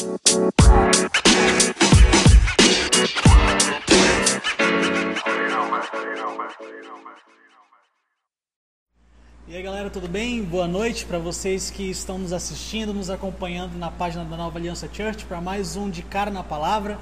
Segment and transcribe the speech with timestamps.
[0.00, 0.06] E
[9.54, 10.42] aí galera, tudo bem?
[10.42, 14.88] Boa noite para vocês que estão nos assistindo, nos acompanhando na página da Nova Aliança
[14.90, 16.98] Church para mais um de cara na palavra.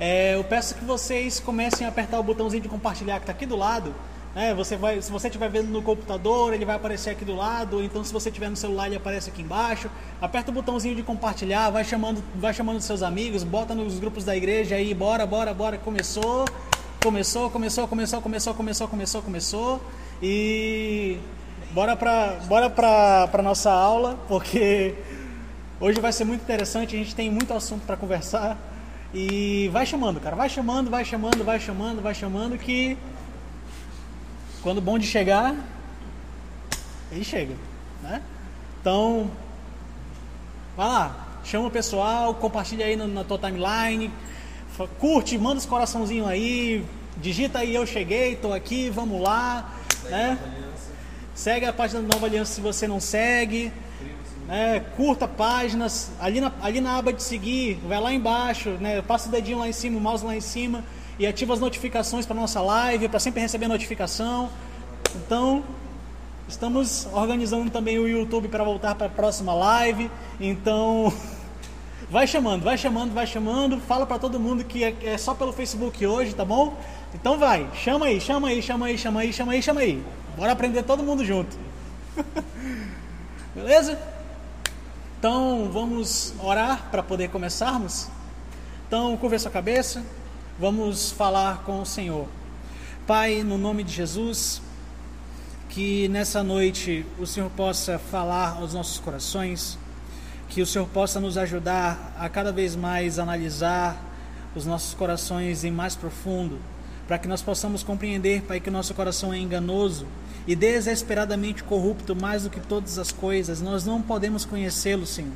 [0.00, 3.44] É, eu peço que vocês comecem a apertar o botãozinho de compartilhar que está aqui
[3.44, 3.94] do lado.
[4.38, 7.82] É, você vai, se você estiver vendo no computador, ele vai aparecer aqui do lado.
[7.82, 9.90] Então, se você estiver no celular, ele aparece aqui embaixo.
[10.22, 14.36] Aperta o botãozinho de compartilhar, vai chamando, vai chamando seus amigos, bota nos grupos da
[14.36, 15.76] igreja aí, bora, bora, bora.
[15.76, 16.44] Começou,
[17.02, 19.80] começou, começou, começou, começou, começou, começou, começou.
[20.22, 21.18] E
[21.72, 24.94] bora para bora para nossa aula, porque
[25.80, 28.56] hoje vai ser muito interessante, a gente tem muito assunto para conversar.
[29.12, 32.96] E vai chamando, cara, vai chamando, vai chamando, vai chamando, vai chamando que
[34.62, 35.54] quando o bonde chegar,
[37.10, 37.54] ele chega,
[38.02, 38.22] né?
[38.80, 39.30] Então,
[40.76, 44.10] vai lá, chama o pessoal, compartilha aí na, na tua timeline,
[44.98, 46.84] curte, manda os coraçãozinhos aí,
[47.16, 49.72] digita aí eu cheguei, tô aqui, vamos lá,
[50.04, 50.38] né?
[51.34, 53.72] Segue a página da Nova Aliança se você não segue.
[54.48, 54.80] Né?
[54.96, 56.10] Curta páginas.
[56.18, 59.00] Ali na, ali na aba de seguir, vai lá embaixo, né?
[59.02, 60.82] passa o dedinho lá em cima, o mouse lá em cima
[61.18, 64.50] e ativa as notificações para nossa live, para sempre receber notificação.
[65.16, 65.64] Então,
[66.48, 70.10] estamos organizando também o YouTube para voltar para a próxima live.
[70.40, 71.12] Então,
[72.08, 73.80] vai chamando, vai chamando, vai chamando.
[73.80, 76.76] Fala para todo mundo que é, é só pelo Facebook hoje, tá bom?
[77.14, 80.02] Então vai, chama aí, chama aí, chama aí, chama aí, chama aí, chama aí.
[80.36, 81.56] Bora aprender todo mundo junto.
[83.54, 83.98] Beleza?
[85.18, 88.08] Então vamos orar para poder começarmos?
[88.86, 90.04] Então curva sua cabeça,
[90.58, 92.26] vamos falar com o Senhor.
[93.06, 94.60] Pai, no nome de Jesus,
[95.68, 99.78] que nessa noite o Senhor possa falar aos nossos corações,
[100.48, 104.02] que o Senhor possa nos ajudar a cada vez mais analisar
[104.56, 106.58] os nossos corações em mais profundo,
[107.06, 110.06] para que nós possamos compreender, Pai, que o nosso coração é enganoso
[110.44, 113.60] e desesperadamente corrupto mais do que todas as coisas.
[113.60, 115.32] Nós não podemos conhecê-lo, Senhor.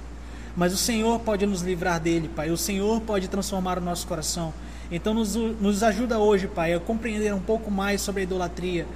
[0.57, 2.51] Mas o Senhor pode nos livrar dele, Pai.
[2.51, 4.53] O Senhor pode transformar o nosso coração.
[4.95, 8.87] Então, nos, nos ajuda hoje, Pai, a compreender um pouco mais sobre a idolatria,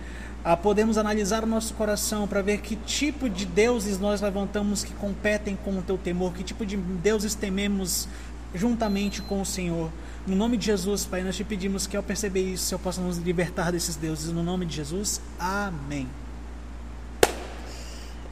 [0.44, 4.92] a podermos analisar o nosso coração para ver que tipo de deuses nós levantamos que
[4.92, 8.06] competem com o teu temor, que tipo de deuses tememos
[8.54, 9.90] juntamente com o Senhor.
[10.26, 13.16] No nome de Jesus, Pai, nós te pedimos que ao perceber isso, Senhor possa nos
[13.16, 14.30] libertar desses deuses.
[14.30, 16.06] No nome de Jesus, amém.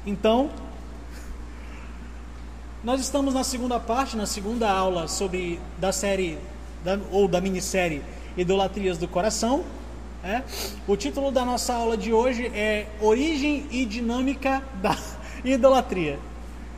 [0.05, 0.51] Então,
[2.85, 6.39] nós estamos na segunda parte, na segunda aula sobre da série
[6.85, 8.03] da, ou da minissérie
[8.37, 9.65] Idolatrias do Coração.
[10.23, 10.43] É?
[10.87, 14.97] O título da nossa aula de hoje é Origem e Dinâmica da
[15.45, 16.19] Idolatria.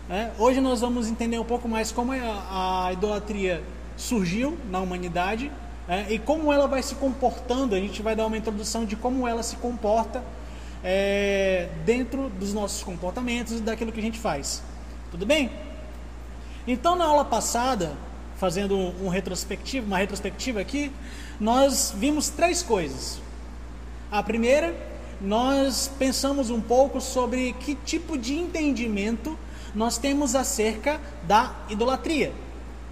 [0.08, 0.30] É?
[0.38, 3.62] Hoje nós vamos entender um pouco mais como é a, a idolatria
[3.96, 5.50] surgiu na humanidade
[5.88, 7.74] é, e como ela vai se comportando.
[7.74, 10.22] A gente vai dar uma introdução de como ela se comporta
[10.82, 14.62] é, dentro dos nossos comportamentos e daquilo que a gente faz.
[15.10, 15.50] Tudo bem?
[16.66, 17.96] Então, na aula passada,
[18.36, 20.92] fazendo um retrospectivo, uma retrospectiva aqui,
[21.40, 23.20] nós vimos três coisas.
[24.10, 24.74] A primeira,
[25.20, 29.38] nós pensamos um pouco sobre que tipo de entendimento
[29.74, 32.32] nós temos acerca da idolatria.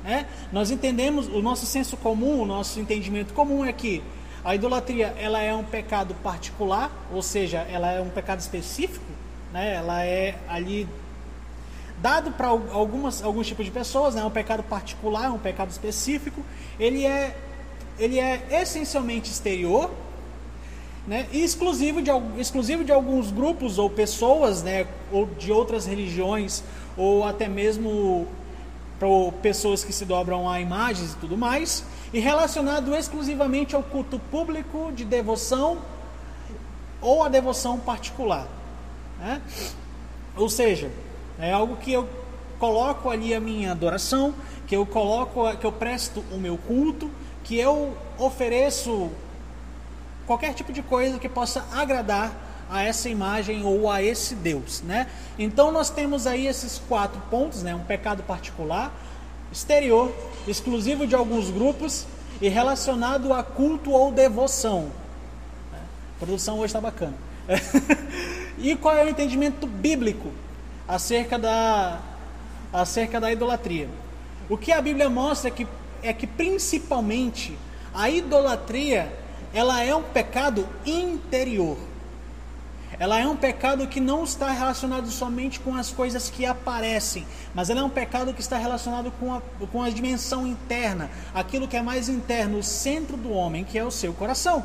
[0.03, 0.27] Né?
[0.53, 4.03] Nós entendemos, o nosso senso comum, o nosso entendimento comum é que
[4.45, 9.05] a idolatria ela é um pecado particular, ou seja, ela é um pecado específico,
[9.53, 9.75] né?
[9.75, 10.87] ela é ali
[12.05, 14.21] dado para algumas alguns tipos de pessoas, né?
[14.21, 16.45] é um pecado particular, um pecado específico,
[16.79, 17.35] ele é
[17.99, 19.91] ele é essencialmente exterior,
[21.07, 21.27] né?
[21.33, 24.87] E exclusivo de exclusivo de alguns grupos ou pessoas, né?
[25.11, 26.63] ou de outras religiões
[26.95, 28.29] ou até mesmo
[28.99, 29.09] para
[29.41, 34.93] pessoas que se dobram a imagens e tudo mais, e relacionado exclusivamente ao culto público
[34.93, 35.79] de devoção
[37.01, 38.47] ou a devoção particular.
[39.19, 39.41] Né?
[40.37, 40.91] Ou seja,
[41.39, 42.09] é algo que eu
[42.59, 44.35] coloco ali a minha adoração,
[44.67, 47.11] que eu coloco, que eu presto o meu culto,
[47.43, 49.11] que eu ofereço
[50.27, 52.33] qualquer tipo de coisa que possa agradar
[52.71, 55.07] a essa imagem ou a esse Deus, né?
[55.39, 57.75] Então nós temos aí esses quatro pontos, né?
[57.75, 58.93] Um pecado particular,
[59.53, 60.13] exterior,
[60.49, 62.07] exclusivo de alguns grupos
[62.41, 64.91] e relacionado a culto ou devoção.
[65.73, 67.15] A produção hoje está bacana.
[68.57, 70.31] e qual é o entendimento bíblico
[70.87, 72.01] acerca da
[72.73, 73.89] acerca da idolatria?
[74.49, 75.67] O que a Bíblia mostra é que
[76.03, 77.57] é que principalmente
[77.95, 79.13] a idolatria
[79.53, 81.79] ela é um pecado interior
[82.99, 87.69] ela é um pecado que não está relacionado somente com as coisas que aparecem, mas
[87.69, 89.43] ela é um pecado que está relacionado com a,
[89.73, 93.85] com a dimensão interna, aquilo que é mais interno, o centro do homem, que é
[93.85, 94.65] o seu coração.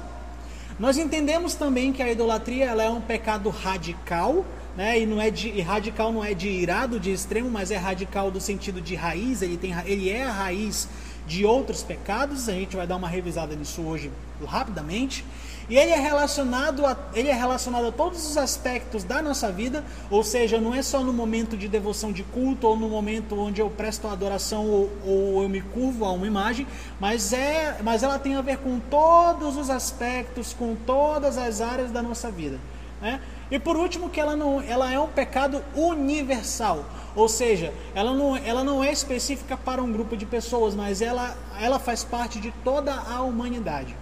[0.77, 4.45] Nós entendemos também que a idolatria ela é um pecado radical,
[4.79, 4.97] né?
[4.97, 8.31] E não é de e radical não é de irado de extremo, mas é radical
[8.31, 9.41] do sentido de raiz.
[9.41, 10.87] Ele tem ele é a raiz
[11.27, 12.47] de outros pecados.
[12.47, 14.09] A gente vai dar uma revisada nisso hoje
[14.47, 15.25] rapidamente.
[15.69, 19.83] E ele é relacionado a, ele é relacionado a todos os aspectos da nossa vida,
[20.09, 23.61] ou seja, não é só no momento de devoção de culto ou no momento onde
[23.61, 26.65] eu presto adoração ou, ou eu me curvo a uma imagem,
[27.01, 31.91] mas é, mas ela tem a ver com todos os aspectos, com todas as áreas
[31.91, 32.57] da nossa vida,
[33.01, 33.19] né?
[33.51, 36.85] E por último, que ela, não, ela é um pecado universal,
[37.15, 41.35] ou seja, ela não, ela não é específica para um grupo de pessoas, mas ela,
[41.59, 43.95] ela faz parte de toda a humanidade.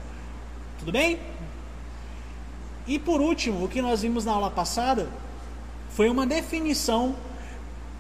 [0.80, 1.20] Tudo bem?
[2.86, 5.10] E por último, o que nós vimos na aula passada
[5.90, 7.16] foi uma definição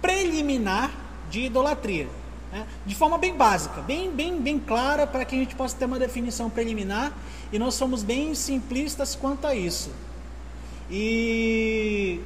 [0.01, 0.91] preliminar
[1.29, 2.07] de idolatria.
[2.51, 2.65] Né?
[2.85, 5.99] De forma bem básica, bem, bem, bem clara, para que a gente possa ter uma
[5.99, 7.11] definição preliminar.
[7.51, 9.91] E nós somos bem simplistas quanto a isso.
[10.89, 12.21] E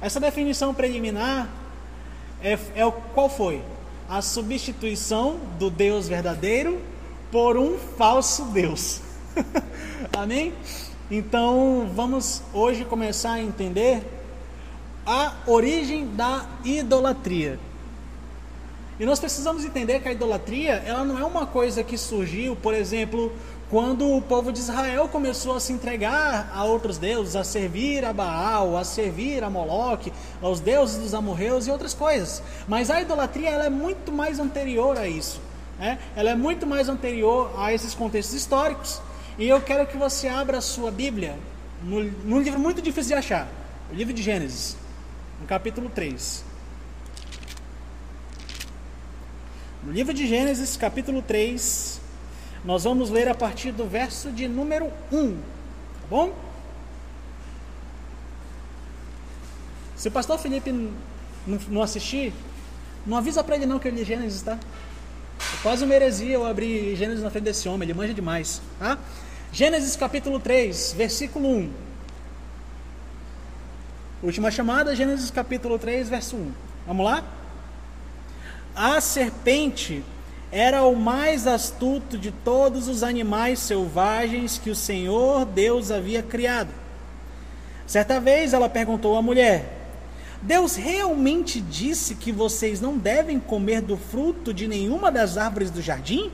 [0.00, 1.48] essa definição preliminar
[2.40, 3.62] é, é qual foi?
[4.08, 6.80] A substituição do Deus verdadeiro
[7.30, 9.00] por um falso Deus.
[10.16, 10.54] Amém?
[11.10, 14.02] Então, vamos hoje começar a entender
[15.04, 17.58] a origem da idolatria.
[19.00, 22.74] E nós precisamos entender que a idolatria, ela não é uma coisa que surgiu, por
[22.74, 23.32] exemplo,
[23.70, 28.12] quando o povo de Israel começou a se entregar a outros deuses, a servir a
[28.12, 32.42] Baal, a servir a Moloque, aos deuses dos amorreus e outras coisas.
[32.66, 35.40] Mas a idolatria ela é muito mais anterior a isso.
[35.78, 35.98] Né?
[36.16, 39.02] Ela é muito mais anterior a esses contextos históricos.
[39.38, 41.38] E eu quero que você abra a sua Bíblia
[41.82, 43.48] no, num livro muito difícil de achar,
[43.90, 44.76] o livro de Gênesis,
[45.40, 46.44] no capítulo 3.
[49.84, 52.00] No livro de Gênesis, capítulo 3,
[52.64, 55.40] nós vamos ler a partir do verso de número 1, tá
[56.10, 56.32] bom?
[59.96, 60.72] Se o pastor Felipe
[61.68, 62.32] não, assistir,
[63.06, 64.58] não avisa para ele não que eu li Gênesis, tá?
[65.40, 68.98] É quase uma heresia eu abrir Gênesis na frente desse homem, ele manja demais, tá?
[69.52, 71.70] Gênesis capítulo 3, versículo 1.
[74.22, 76.52] Última chamada, Gênesis capítulo 3, verso 1.
[76.86, 77.24] Vamos lá?
[78.74, 80.04] A serpente
[80.50, 86.70] era o mais astuto de todos os animais selvagens que o Senhor Deus havia criado.
[87.86, 89.78] Certa vez ela perguntou à mulher:
[90.40, 95.82] Deus realmente disse que vocês não devem comer do fruto de nenhuma das árvores do
[95.82, 96.30] jardim?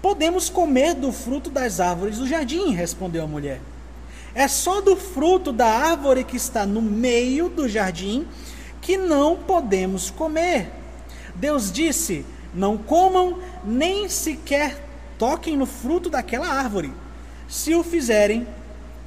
[0.00, 3.60] Podemos comer do fruto das árvores do jardim, respondeu a mulher.
[4.34, 8.26] É só do fruto da árvore que está no meio do jardim
[8.80, 10.70] que não podemos comer.
[11.34, 12.24] Deus disse:
[12.54, 14.82] Não comam, nem sequer
[15.18, 16.92] toquem no fruto daquela árvore.
[17.48, 18.46] Se o fizerem,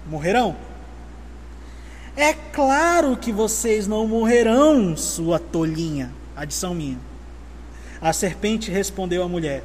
[0.05, 0.55] morrerão.
[2.15, 6.11] É claro que vocês não morrerão, sua tolinha.
[6.35, 6.99] Adição minha.
[8.01, 9.63] A serpente respondeu à mulher: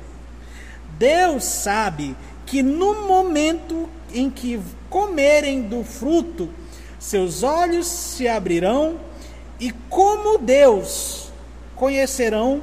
[0.99, 6.49] Deus sabe que no momento em que comerem do fruto,
[6.99, 9.01] seus olhos se abrirão
[9.59, 11.31] e, como Deus,
[11.75, 12.63] conhecerão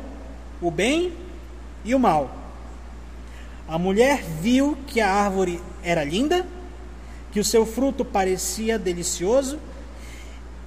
[0.61, 1.13] o bem
[1.83, 2.35] e o mal.
[3.67, 6.45] A mulher viu que a árvore era linda,
[7.31, 9.59] que o seu fruto parecia delicioso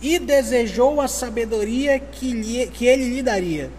[0.00, 3.70] e desejou a sabedoria que, lhe, que ele lhe daria.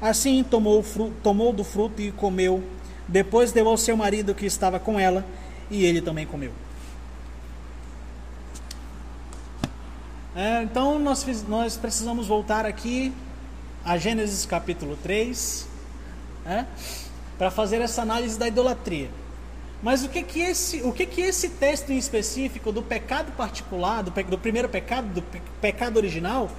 [0.00, 0.84] Assim tomou,
[1.22, 2.62] tomou do fruto e comeu
[3.10, 5.26] depois deu ao seu marido que estava com ela,
[5.68, 6.52] e ele também comeu.
[10.34, 13.12] É, então nós, nós precisamos voltar aqui
[13.84, 15.66] a Gênesis capítulo 3,
[16.46, 16.64] é,
[17.38, 19.10] para fazer essa análise da idolatria.
[19.82, 24.02] Mas o que que esse, o que que esse texto em específico do pecado particular,
[24.02, 26.50] do, do primeiro pecado, do pe, pecado original,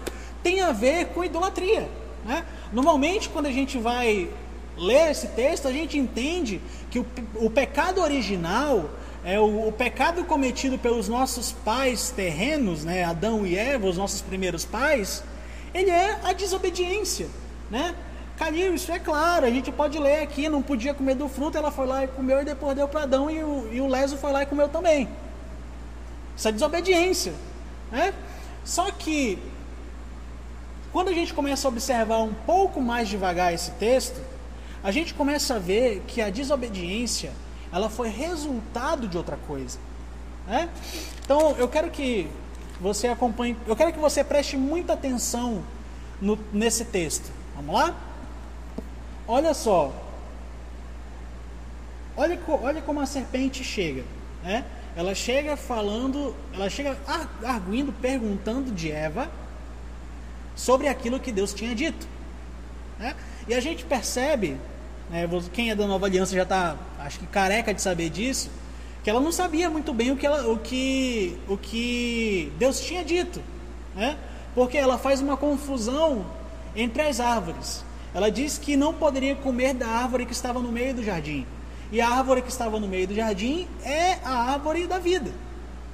[0.41, 1.87] tem a ver com idolatria?
[2.25, 2.43] Né?
[2.73, 4.29] Normalmente, quando a gente vai
[4.75, 6.59] lê esse texto, a gente entende
[6.89, 8.89] que o, o pecado original,
[9.23, 14.21] é o, o, pecado cometido pelos nossos pais terrenos, né, Adão e Eva, os nossos
[14.21, 15.23] primeiros pais,
[15.73, 17.27] ele é a desobediência,
[17.69, 17.95] né?
[18.37, 21.69] Calil, isso é claro, a gente pode ler aqui, não podia comer do fruto, ela
[21.71, 24.31] foi lá e comeu e depois deu para Adão e o, e o Leso foi
[24.31, 25.07] lá e comeu também.
[26.35, 27.33] Isso é desobediência,
[27.91, 28.13] né?
[28.63, 29.37] Só que
[30.91, 34.19] quando a gente começa a observar um pouco mais devagar esse texto,
[34.83, 37.31] a gente começa a ver que a desobediência
[37.71, 39.79] ela foi resultado de outra coisa.
[40.45, 40.69] Né?
[41.23, 42.27] Então eu quero que
[42.81, 45.63] você acompanhe, eu quero que você preste muita atenção
[46.19, 47.31] no, nesse texto.
[47.55, 47.95] Vamos lá?
[49.27, 49.93] Olha só.
[52.17, 54.03] Olha, olha como a serpente chega.
[54.43, 54.65] Né?
[54.95, 56.97] Ela chega falando, ela chega
[57.43, 59.29] arguindo, perguntando de Eva
[60.55, 62.07] sobre aquilo que Deus tinha dito.
[62.97, 63.15] Né?
[63.47, 64.57] E a gente percebe,
[65.09, 68.49] né, quem é da nova aliança já está, acho que careca de saber disso,
[69.03, 73.03] que ela não sabia muito bem o que, ela, o que, o que Deus tinha
[73.03, 73.41] dito.
[73.95, 74.17] Né?
[74.53, 76.25] Porque ela faz uma confusão
[76.75, 77.83] entre as árvores.
[78.13, 81.45] Ela diz que não poderia comer da árvore que estava no meio do jardim.
[81.91, 85.31] E a árvore que estava no meio do jardim é a árvore da vida.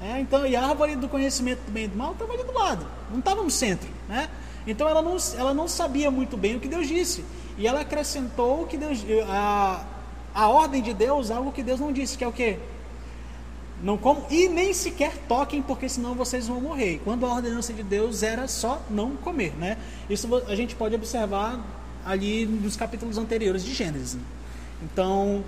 [0.01, 2.53] É, então, e a árvore do conhecimento do bem e do mal estava ali do
[2.53, 3.89] lado, não estava no centro.
[4.07, 4.29] Né?
[4.67, 7.25] Então ela não, ela não sabia muito bem o que Deus disse.
[7.57, 9.83] E ela acrescentou que Deus, a,
[10.35, 12.59] a ordem de Deus, algo que Deus não disse, que é o quê?
[13.81, 16.99] Não e nem sequer toquem, porque senão vocês vão morrer.
[17.03, 19.53] Quando a ordenança de Deus era só não comer.
[19.55, 19.77] Né?
[20.09, 21.63] Isso a gente pode observar
[22.05, 24.17] ali nos capítulos anteriores de Gênesis.
[24.81, 25.43] Então,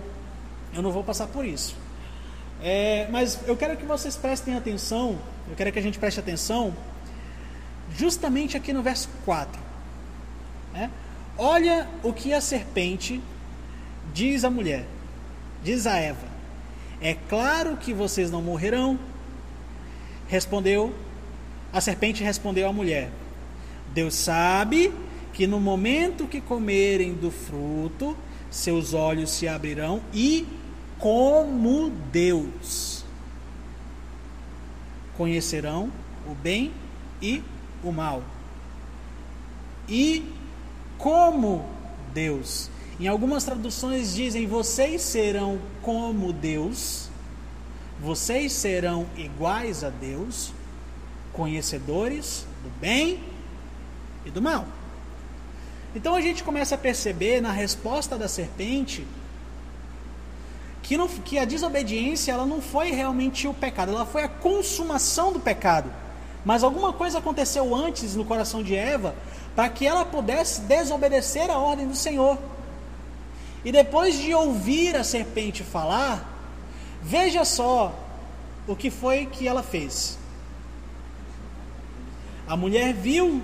[0.74, 1.76] eu não vou passar por isso.
[2.62, 5.18] É, mas eu quero que vocês prestem atenção,
[5.50, 6.76] eu quero que a gente preste atenção,
[7.96, 9.60] justamente aqui no verso 4.
[10.74, 10.92] Né?
[11.38, 13.22] Olha o que a serpente
[14.14, 14.86] diz à mulher,
[15.64, 16.28] diz a Eva:
[17.02, 19.00] É claro que vocês não morrerão.
[20.28, 20.94] Respondeu,
[21.72, 23.10] a serpente respondeu à mulher:
[23.94, 24.94] Deus sabe
[25.34, 28.18] que no momento que comerem do fruto,
[28.52, 30.46] seus olhos se abrirão e
[30.98, 33.06] como Deus.
[35.16, 35.92] Conhecerão
[36.28, 36.72] o bem
[37.22, 37.42] e
[37.84, 38.24] o mal.
[39.88, 40.24] E
[40.98, 41.66] como
[42.14, 42.70] Deus.
[43.00, 47.10] Em algumas traduções dizem: vocês serão como Deus,
[48.00, 50.52] vocês serão iguais a Deus,
[51.32, 53.24] conhecedores do bem
[54.26, 54.66] e do mal.
[55.96, 59.08] Então a gente começa a perceber na resposta da serpente
[60.84, 65.32] que, não, que a desobediência ela não foi realmente o pecado, ela foi a consumação
[65.32, 65.92] do pecado.
[66.44, 69.16] Mas alguma coisa aconteceu antes no coração de Eva
[69.56, 72.38] para que ela pudesse desobedecer a ordem do Senhor.
[73.64, 76.40] E depois de ouvir a serpente falar,
[77.02, 77.94] veja só
[78.68, 80.18] o que foi que ela fez.
[82.48, 83.42] A mulher viu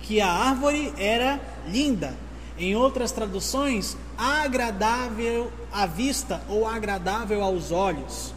[0.00, 2.14] que a árvore era linda.
[2.58, 8.34] Em outras traduções, agradável à vista ou agradável aos olhos.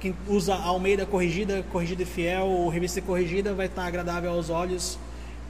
[0.00, 4.98] Quem usa Almeida corrigida, corrigida e fiel, ou revista corrigida, vai estar agradável aos olhos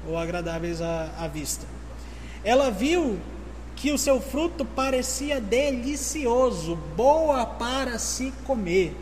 [0.07, 1.67] ou agradáveis à, à vista.
[2.45, 3.19] Ela viu
[3.77, 8.97] que o seu fruto parecia delicioso, boa para se comer.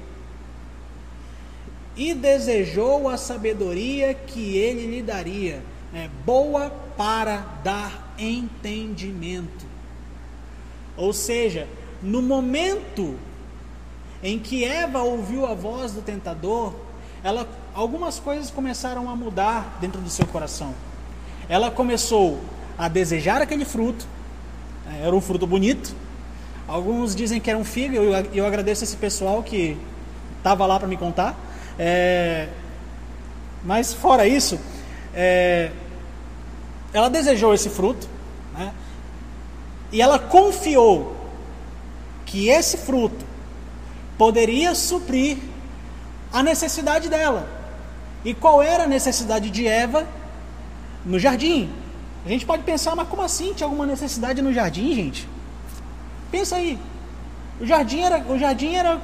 [1.97, 5.63] E desejou a sabedoria que ele lhe daria,
[5.93, 6.11] né?
[6.27, 9.65] boa para dar entendimento.
[10.97, 11.69] Ou seja,
[12.03, 13.17] no momento
[14.23, 16.75] em que Eva ouviu a voz do tentador,
[17.23, 20.75] ela, algumas coisas começaram a mudar dentro do seu coração.
[21.49, 22.41] Ela começou
[22.77, 24.05] a desejar aquele fruto,
[25.03, 25.95] era um fruto bonito.
[26.67, 29.77] Alguns dizem que era um figo, eu, eu agradeço esse pessoal que
[30.39, 31.37] estava lá para me contar.
[31.79, 32.49] É,
[33.65, 34.59] mas fora isso,
[35.15, 35.71] é,
[36.93, 38.09] ela desejou esse fruto,
[38.57, 38.73] né,
[39.91, 41.17] e ela confiou
[42.27, 43.25] que esse fruto
[44.19, 45.39] poderia suprir
[46.33, 47.49] a necessidade dela.
[48.25, 50.07] E qual era a necessidade de Eva
[51.05, 51.71] no jardim?
[52.25, 55.29] A gente pode pensar, mas como assim tinha alguma necessidade no jardim, gente?
[56.31, 56.79] Pensa aí.
[57.61, 59.01] O jardim era, o jardim era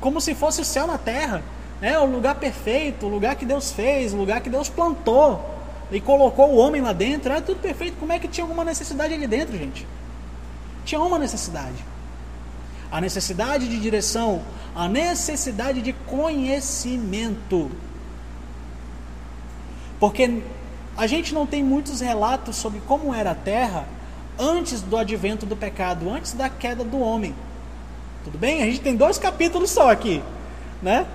[0.00, 1.42] como se fosse o céu na terra,
[1.80, 1.98] né?
[1.98, 5.54] O lugar perfeito, o lugar que Deus fez, o lugar que Deus plantou
[5.90, 7.96] e colocou o homem lá dentro, era tudo perfeito.
[7.98, 9.86] Como é que tinha alguma necessidade ali dentro, gente?
[10.84, 11.84] Tinha uma necessidade.
[12.90, 14.42] A necessidade de direção,
[14.74, 17.70] a necessidade de conhecimento.
[19.98, 20.42] Porque
[20.96, 23.86] a gente não tem muitos relatos sobre como era a terra
[24.38, 27.34] antes do advento do pecado, antes da queda do homem.
[28.24, 28.62] Tudo bem?
[28.62, 30.22] A gente tem dois capítulos só aqui,
[30.82, 31.06] né?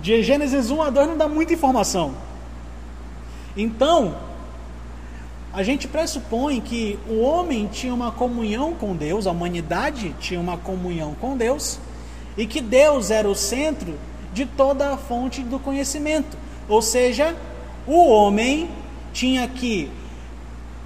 [0.00, 2.14] De Gênesis 1 a 2 não dá muita informação.
[3.56, 4.16] Então,
[5.52, 10.56] a gente pressupõe que o homem tinha uma comunhão com Deus, a humanidade tinha uma
[10.56, 11.78] comunhão com Deus,
[12.36, 13.98] e que Deus era o centro
[14.32, 16.38] de toda a fonte do conhecimento.
[16.68, 17.36] Ou seja,
[17.86, 18.70] o homem
[19.12, 19.90] tinha que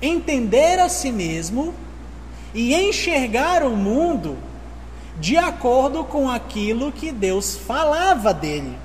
[0.00, 1.74] entender a si mesmo
[2.54, 4.36] e enxergar o mundo
[5.18, 8.76] de acordo com aquilo que Deus falava dele.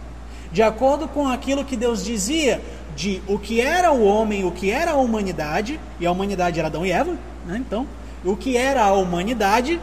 [0.52, 2.62] de acordo com aquilo que Deus dizia
[2.94, 6.68] de o que era o homem, o que era a humanidade, e a humanidade era
[6.68, 7.56] Adão e Eva, né?
[7.58, 7.88] então,
[8.24, 9.80] o que era a humanidade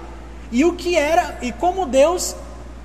[0.52, 2.36] e o que era e como Deus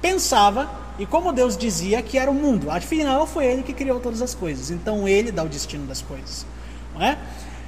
[0.01, 2.69] pensava e como Deus dizia que era o mundo.
[2.69, 4.69] Afinal, foi Ele que criou todas as coisas.
[4.69, 6.45] Então, Ele dá o destino das coisas.
[6.99, 7.17] É?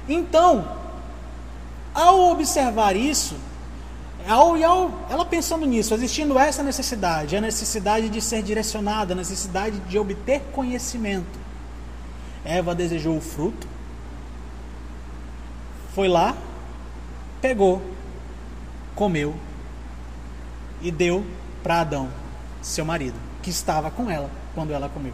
[0.08, 0.66] Então,
[1.94, 3.36] ao observar isso,
[4.28, 9.78] ao, ao, ela pensando nisso, existindo essa necessidade, a necessidade de ser direcionada, a necessidade
[9.80, 11.38] de obter conhecimento,
[12.44, 13.66] Eva desejou o fruto,
[15.94, 16.36] foi lá,
[17.40, 17.82] pegou,
[18.94, 19.34] comeu
[20.80, 21.24] e deu
[21.62, 22.08] para Adão,
[22.62, 25.12] seu marido, que estava com ela quando ela comeu.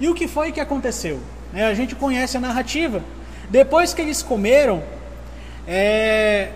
[0.00, 1.20] E o que foi que aconteceu?
[1.52, 3.02] É, a gente conhece a narrativa.
[3.48, 4.82] Depois que eles comeram,
[5.66, 6.52] é,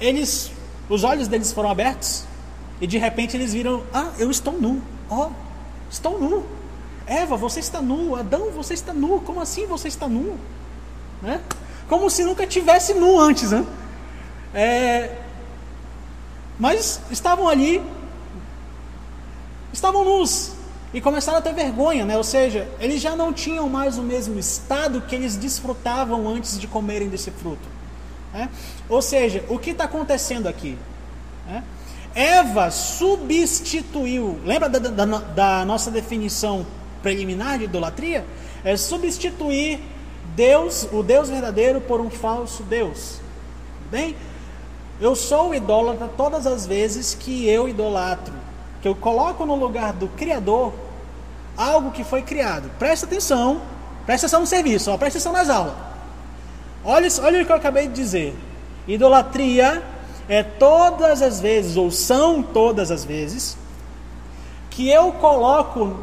[0.00, 0.50] eles,
[0.88, 2.24] os olhos deles foram abertos
[2.80, 4.82] e de repente eles viram: Ah, eu estou nu.
[5.10, 5.30] Ó, oh,
[5.90, 6.46] estou nu.
[7.06, 8.16] Eva, você está nu.
[8.16, 9.20] Adão, você está nu.
[9.20, 10.38] Como assim você está nu?
[11.22, 11.40] Né?
[11.88, 13.64] Como se nunca tivesse nu antes, né?
[14.54, 15.16] É,
[16.58, 17.82] mas estavam ali,
[19.72, 20.55] estavam nus
[20.92, 22.16] e começaram a ter vergonha, né?
[22.16, 26.66] Ou seja, eles já não tinham mais o mesmo estado que eles desfrutavam antes de
[26.66, 27.68] comerem desse fruto.
[28.32, 28.48] Né?
[28.88, 30.78] Ou seja, o que está acontecendo aqui?
[31.46, 31.64] Né?
[32.14, 36.66] Eva substituiu, lembra da, da, da, nossa definição
[37.02, 38.24] preliminar de idolatria?
[38.64, 39.80] É substituir
[40.34, 43.20] Deus, o Deus verdadeiro, por um falso Deus.
[43.90, 44.16] Bem,
[45.00, 48.32] eu sou idólatra todas as vezes que eu idolatro,
[48.86, 50.72] que eu coloco no lugar do Criador
[51.56, 52.70] algo que foi criado.
[52.78, 53.60] Presta atenção,
[54.06, 55.74] presta atenção no serviço, ó, presta atenção nas aulas.
[56.84, 58.38] Olha, olha o que eu acabei de dizer.
[58.86, 59.82] Idolatria
[60.28, 63.56] é todas as vezes, ou são todas as vezes,
[64.70, 65.96] que eu coloco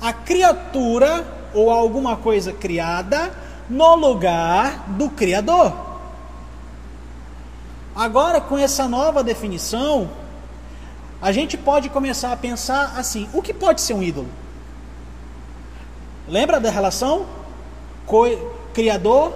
[0.00, 3.32] a criatura ou alguma coisa criada
[3.70, 5.72] no lugar do Criador.
[7.94, 10.08] Agora, com essa nova definição,
[11.20, 14.28] a gente pode começar a pensar assim: o que pode ser um ídolo?
[16.28, 17.26] Lembra da relação?
[18.72, 19.34] Criador,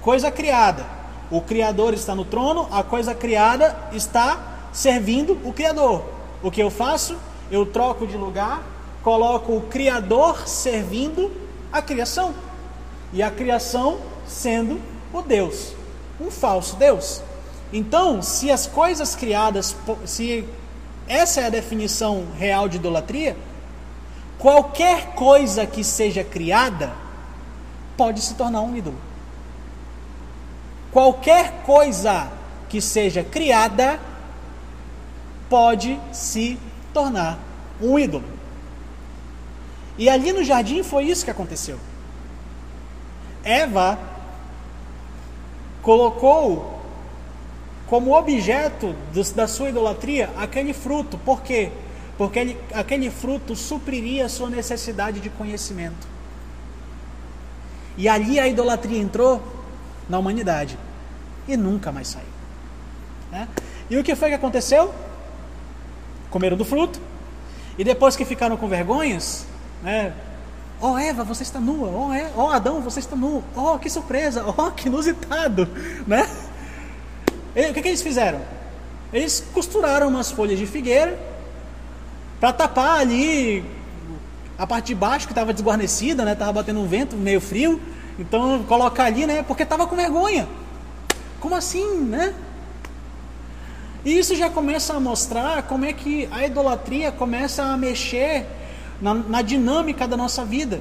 [0.00, 0.86] coisa criada.
[1.30, 6.04] O Criador está no trono, a coisa criada está servindo o Criador.
[6.42, 7.16] O que eu faço?
[7.50, 8.62] Eu troco de lugar,
[9.02, 11.32] coloco o Criador servindo
[11.72, 12.34] a criação.
[13.12, 14.80] E a criação sendo
[15.12, 15.72] o Deus,
[16.20, 17.22] um falso Deus.
[17.72, 20.46] Então, se as coisas criadas, se
[21.08, 23.36] essa é a definição real de idolatria,
[24.38, 26.92] qualquer coisa que seja criada
[27.96, 28.98] pode se tornar um ídolo.
[30.90, 32.30] Qualquer coisa
[32.68, 33.98] que seja criada
[35.48, 36.58] pode se
[36.92, 37.38] tornar
[37.80, 38.24] um ídolo.
[39.96, 41.78] E ali no jardim foi isso que aconteceu.
[43.44, 43.98] Eva
[45.82, 46.73] colocou
[47.86, 48.94] como objeto
[49.34, 51.18] da sua idolatria aquele fruto.
[51.18, 51.70] Por quê?
[52.16, 56.06] Porque ele, aquele fruto supriria a sua necessidade de conhecimento.
[57.96, 59.42] E ali a idolatria entrou
[60.08, 60.78] na humanidade
[61.46, 62.26] e nunca mais saiu.
[63.30, 63.48] Né?
[63.90, 64.94] E o que foi que aconteceu?
[66.30, 67.00] Comeram do fruto
[67.78, 69.46] e depois que ficaram com vergonhas,
[69.82, 70.12] né?
[70.80, 71.88] Oh Eva, você está nua.
[71.88, 73.42] Oh, é, oh Adão, você está nu.
[73.56, 74.44] Oh, que surpresa.
[74.46, 75.68] Oh, que inusitado,
[76.06, 76.28] né?
[77.54, 78.40] O que, que eles fizeram?
[79.12, 81.18] Eles costuraram umas folhas de figueira
[82.40, 83.64] para tapar ali
[84.58, 86.34] a parte de baixo que estava desguarnecida, né?
[86.34, 87.80] Tava batendo um vento meio frio.
[88.18, 89.42] Então colocar ali, né?
[89.42, 90.48] Porque estava com vergonha.
[91.40, 92.34] Como assim, né?
[94.04, 98.46] E isso já começa a mostrar como é que a idolatria começa a mexer
[99.00, 100.80] na, na dinâmica da nossa vida.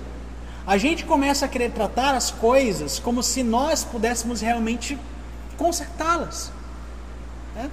[0.66, 4.98] A gente começa a querer tratar as coisas como se nós pudéssemos realmente
[5.58, 6.52] consertá-las.
[7.56, 7.70] Né?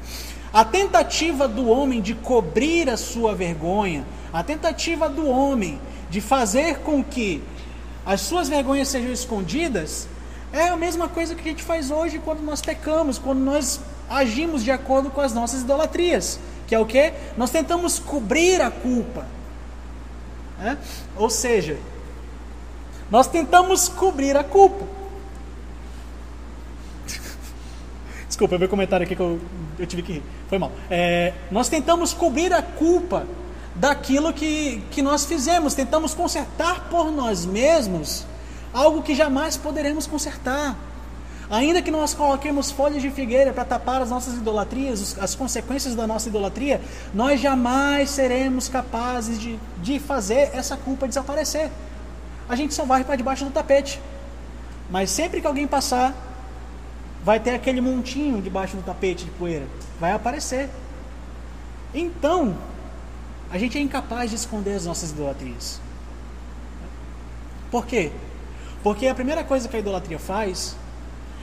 [0.53, 6.79] A tentativa do homem de cobrir a sua vergonha, a tentativa do homem de fazer
[6.79, 7.43] com que
[8.05, 10.09] as suas vergonhas sejam escondidas,
[10.53, 14.65] é a mesma coisa que a gente faz hoje quando nós pecamos, quando nós agimos
[14.65, 17.13] de acordo com as nossas idolatrias, que é o que?
[17.37, 19.27] Nós tentamos cobrir a culpa.
[20.59, 20.77] Né?
[21.17, 21.79] Ou seja,
[23.11, 24.85] nós tentamos cobrir a culpa.
[28.41, 29.39] Desculpa, meu comentário aqui que eu,
[29.79, 30.23] eu tive que rir.
[30.49, 30.73] Foi mal.
[30.91, 33.27] É, nós tentamos cobrir a culpa
[33.75, 35.75] daquilo que, que nós fizemos.
[35.75, 38.25] Tentamos consertar por nós mesmos
[38.73, 40.75] algo que jamais poderemos consertar.
[41.51, 46.07] Ainda que nós coloquemos folhas de figueira para tapar as nossas idolatrias, as consequências da
[46.07, 46.81] nossa idolatria,
[47.13, 51.71] nós jamais seremos capazes de, de fazer essa culpa desaparecer.
[52.49, 54.01] A gente só vai para debaixo do tapete.
[54.89, 56.30] Mas sempre que alguém passar,
[57.25, 59.67] vai ter aquele montinho debaixo do tapete de poeira.
[59.99, 60.71] Vai aparecer.
[61.95, 62.57] Então,
[63.51, 65.81] a gente é incapaz de esconder as nossas idolatrias.
[67.71, 68.11] Por quê?
[68.83, 70.77] Porque a primeira coisa que a idolatria faz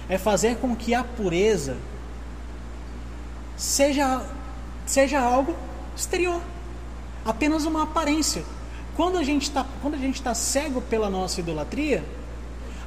[0.10, 1.78] é fazer com que a pureza
[3.56, 4.26] seja,
[4.86, 5.56] seja algo
[5.96, 6.42] exterior,
[7.26, 8.44] apenas uma aparência.
[8.96, 9.66] Quando a gente está
[10.24, 12.04] tá cego pela nossa idolatria,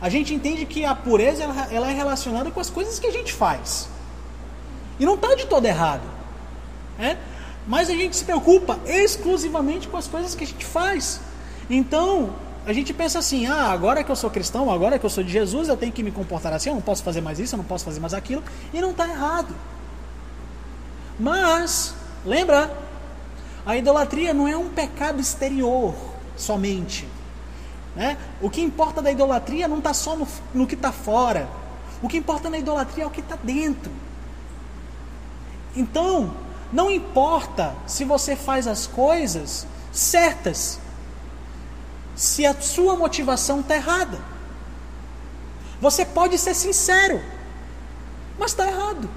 [0.00, 3.32] a gente entende que a pureza ela, é relacionada com as coisas que a gente
[3.32, 3.88] faz.
[4.98, 6.02] E não está de todo errado.
[6.98, 7.18] Né?
[7.66, 11.20] Mas a gente se preocupa exclusivamente com as coisas que a gente faz.
[11.68, 12.30] Então,
[12.66, 15.30] a gente pensa assim: ah, agora que eu sou cristão, agora que eu sou de
[15.30, 17.64] Jesus, eu tenho que me comportar assim, eu não posso fazer mais isso, eu não
[17.64, 19.54] posso fazer mais aquilo, e não está errado.
[21.18, 22.74] Mas, lembra,
[23.66, 25.94] a idolatria não é um pecado exterior
[26.36, 27.06] somente.
[27.94, 28.16] Né?
[28.40, 31.48] O que importa da idolatria não está só no, no que está fora.
[32.02, 33.90] O que importa na idolatria é o que está dentro.
[35.76, 36.32] Então,
[36.72, 40.80] não importa se você faz as coisas certas,
[42.14, 44.18] se a sua motivação está errada.
[45.80, 47.20] Você pode ser sincero,
[48.38, 49.08] mas está errado.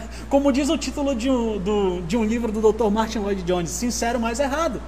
[0.28, 2.90] Como diz o título de um, do, de um livro do Dr.
[2.90, 4.80] Martin Lloyd Jones: sincero, mas errado.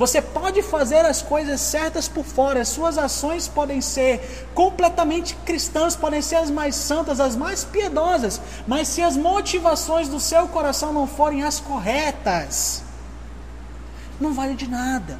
[0.00, 5.94] Você pode fazer as coisas certas por fora, as suas ações podem ser completamente cristãs,
[5.94, 10.90] podem ser as mais santas, as mais piedosas, mas se as motivações do seu coração
[10.94, 12.82] não forem as corretas,
[14.18, 15.18] não vale de nada.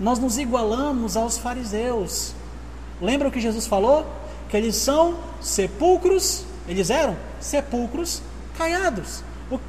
[0.00, 2.34] Nós nos igualamos aos fariseus.
[3.00, 4.04] Lembra o que Jesus falou?
[4.48, 8.20] Que eles são sepulcros, eles eram sepulcros
[8.58, 9.22] caiados.
[9.48, 9.60] O,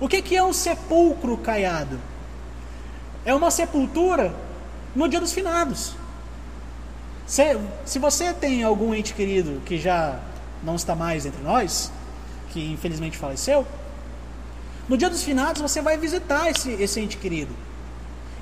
[0.00, 2.13] o que, que é um sepulcro caiado?
[3.24, 4.34] É uma sepultura
[4.94, 5.94] no dia dos finados.
[7.26, 10.20] Se, se você tem algum ente querido que já
[10.62, 11.90] não está mais entre nós,
[12.50, 13.66] que infelizmente faleceu,
[14.88, 17.54] no dia dos finados você vai visitar esse, esse ente querido.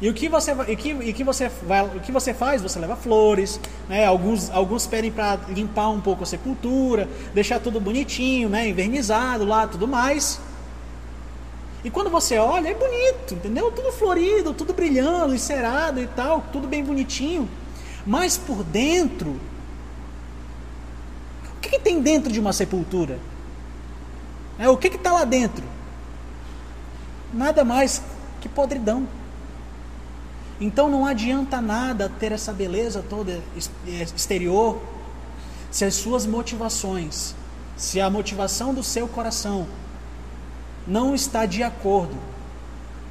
[0.01, 2.61] E o que você, e que, e que você, vai, o que você faz?
[2.61, 4.05] Você leva flores, né?
[4.05, 8.68] alguns, alguns pedem para limpar um pouco a sepultura, deixar tudo bonitinho, né?
[8.68, 10.40] envernizado lá, tudo mais.
[11.85, 13.73] E quando você olha, é bonito, entendeu?
[13.73, 17.49] Tudo florido, tudo brilhando, encerado e tal, tudo bem bonitinho.
[18.07, 19.40] Mas por dentro,
[21.57, 23.18] o que, que tem dentro de uma sepultura?
[24.59, 25.64] É, o que está lá dentro?
[27.33, 28.03] Nada mais
[28.40, 29.07] que podridão.
[30.61, 33.42] Então não adianta nada ter essa beleza toda
[33.88, 34.81] é, exterior
[35.73, 37.35] se as suas motivações,
[37.77, 39.66] se a motivação do seu coração
[40.87, 42.16] não está de acordo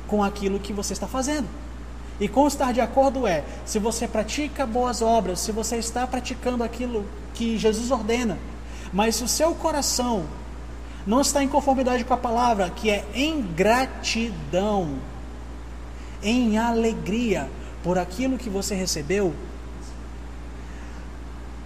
[0.07, 1.47] com aquilo que você está fazendo.
[2.19, 6.63] E com estar de acordo é, se você pratica boas obras, se você está praticando
[6.63, 8.37] aquilo que Jesus ordena,
[8.93, 10.25] mas se o seu coração
[11.07, 14.99] não está em conformidade com a palavra, que é em gratidão,
[16.21, 17.49] em alegria
[17.83, 19.33] por aquilo que você recebeu,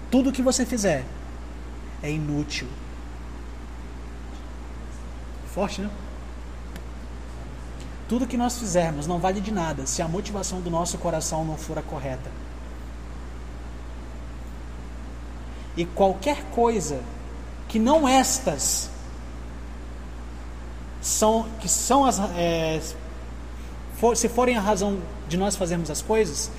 [0.10, 1.04] tudo que você fizer
[2.02, 2.68] é inútil.
[5.56, 5.90] Forte, né?
[8.10, 11.58] Tudo que nós fizermos não vale de nada se a motivação do nosso coração não
[11.58, 12.30] for a correta.
[15.78, 17.00] E qualquer coisa
[17.70, 18.90] que não estas
[21.02, 22.82] são que são as é,
[23.98, 26.52] for, se forem a razão de nós fazermos as coisas,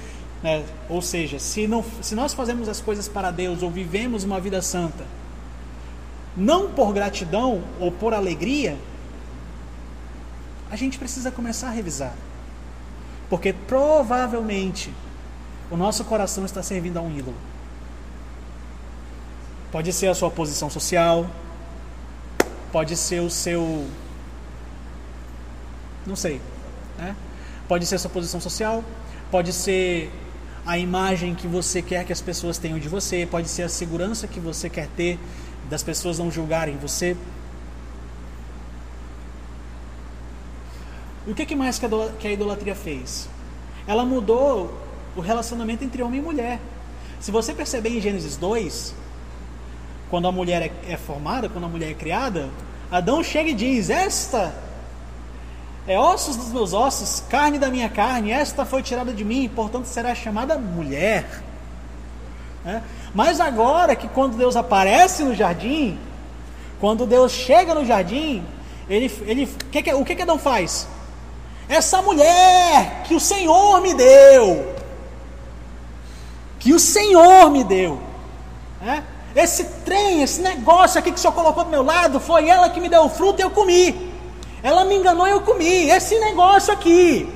[0.43, 4.41] né, ou seja, se não se nós fazemos as coisas para Deus ou vivemos uma
[4.41, 5.05] vida santa,
[6.37, 8.77] não por gratidão ou por alegria,
[10.71, 12.15] a gente precisa começar a revisar.
[13.31, 14.93] Porque provavelmente
[15.71, 17.37] o nosso coração está servindo a um ídolo.
[19.73, 21.27] Pode ser a sua posição social,
[22.71, 23.87] pode ser o seu.
[26.07, 26.41] Não sei.
[26.99, 27.17] Né?
[27.67, 28.85] Pode ser a sua posição social,
[29.31, 30.13] pode ser
[30.65, 34.27] a imagem que você quer que as pessoas tenham de você, pode ser a segurança
[34.27, 35.19] que você quer ter
[35.69, 37.17] das pessoas não julgarem você.
[41.27, 43.29] E o que mais que a idolatria fez?
[43.87, 44.73] Ela mudou
[45.17, 46.61] o relacionamento entre homem e mulher.
[47.19, 48.95] Se você perceber em Gênesis 2,
[50.09, 52.49] quando a mulher é, é formada, quando a mulher é criada,
[52.91, 54.55] Adão chega e diz: Esta
[55.87, 59.87] é ossos dos meus ossos, carne da minha carne, esta foi tirada de mim, portanto
[59.87, 61.43] será chamada mulher.
[62.67, 62.83] Né?
[63.15, 65.97] Mas agora que quando Deus aparece no jardim,
[66.81, 68.45] quando Deus chega no jardim,
[68.91, 70.89] ele, ele, que que, o que, que Adão faz?
[71.69, 74.75] Essa mulher que o Senhor me deu,
[76.59, 78.01] que o Senhor me deu,
[78.83, 79.05] né?
[79.37, 82.81] esse trem, esse negócio aqui que o Senhor colocou do meu lado, foi ela que
[82.81, 84.13] me deu o fruto e eu comi.
[84.61, 85.89] Ela me enganou e eu comi.
[85.89, 87.33] Esse negócio aqui,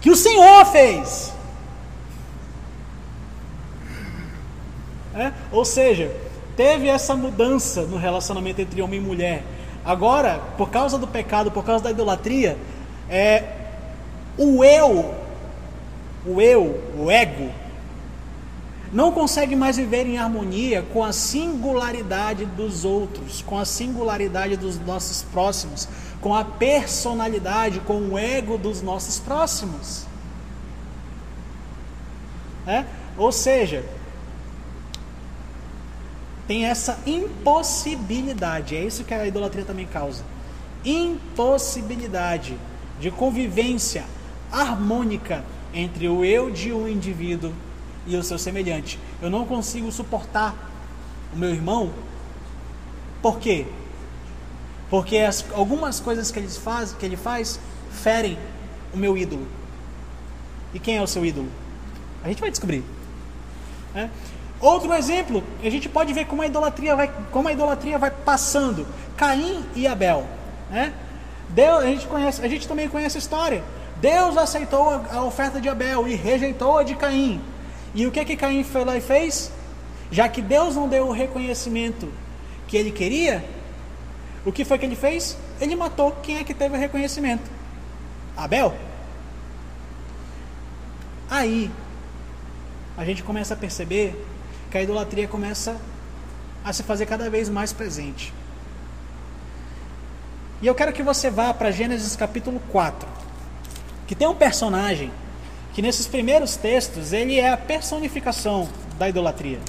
[0.00, 1.33] que o Senhor fez.
[5.14, 5.32] É?
[5.52, 6.14] Ou seja,
[6.56, 9.44] teve essa mudança no relacionamento entre homem e mulher.
[9.84, 12.56] Agora, por causa do pecado, por causa da idolatria,
[13.08, 13.44] é,
[14.36, 15.14] o eu,
[16.26, 17.50] o eu, o ego,
[18.92, 24.78] não consegue mais viver em harmonia com a singularidade dos outros, com a singularidade dos
[24.78, 25.88] nossos próximos,
[26.20, 30.06] com a personalidade, com o ego dos nossos próximos.
[32.66, 32.84] É?
[33.18, 33.84] Ou seja,
[36.46, 40.22] tem essa impossibilidade, é isso que a idolatria também causa.
[40.84, 42.58] Impossibilidade
[43.00, 44.04] de convivência
[44.52, 47.52] harmônica entre o eu de um indivíduo
[48.06, 48.98] e o seu semelhante.
[49.20, 50.54] Eu não consigo suportar
[51.32, 51.90] o meu irmão.
[53.22, 53.66] Por quê?
[54.90, 57.58] Porque as, algumas coisas que ele, faz, que ele faz
[57.90, 58.38] ferem
[58.92, 59.46] o meu ídolo.
[60.74, 61.48] E quem é o seu ídolo?
[62.22, 62.84] A gente vai descobrir.
[63.94, 64.08] É?
[64.64, 68.86] Outro exemplo, a gente pode ver como a idolatria vai, como a idolatria vai passando.
[69.14, 70.26] Caim e Abel.
[70.70, 70.94] Né?
[71.50, 73.62] Deus, a, gente conhece, a gente também conhece a história.
[74.00, 77.42] Deus aceitou a, oferta de Abel e rejeitou a de Caim.
[77.94, 79.52] E o que que Caim foi lá e fez?
[80.10, 82.10] Já que Deus não deu o reconhecimento
[82.66, 83.44] que ele queria,
[84.46, 85.36] o que foi que ele fez?
[85.60, 87.50] Ele matou quem é que teve o reconhecimento?
[88.34, 88.74] Abel.
[91.28, 91.70] Aí
[92.96, 94.32] a gente começa a perceber
[94.74, 95.76] que a idolatria começa
[96.64, 98.34] a se fazer cada vez mais presente.
[100.60, 103.08] E eu quero que você vá para Gênesis capítulo 4,
[104.08, 105.12] que tem um personagem
[105.72, 109.60] que nesses primeiros textos ele é a personificação da idolatria.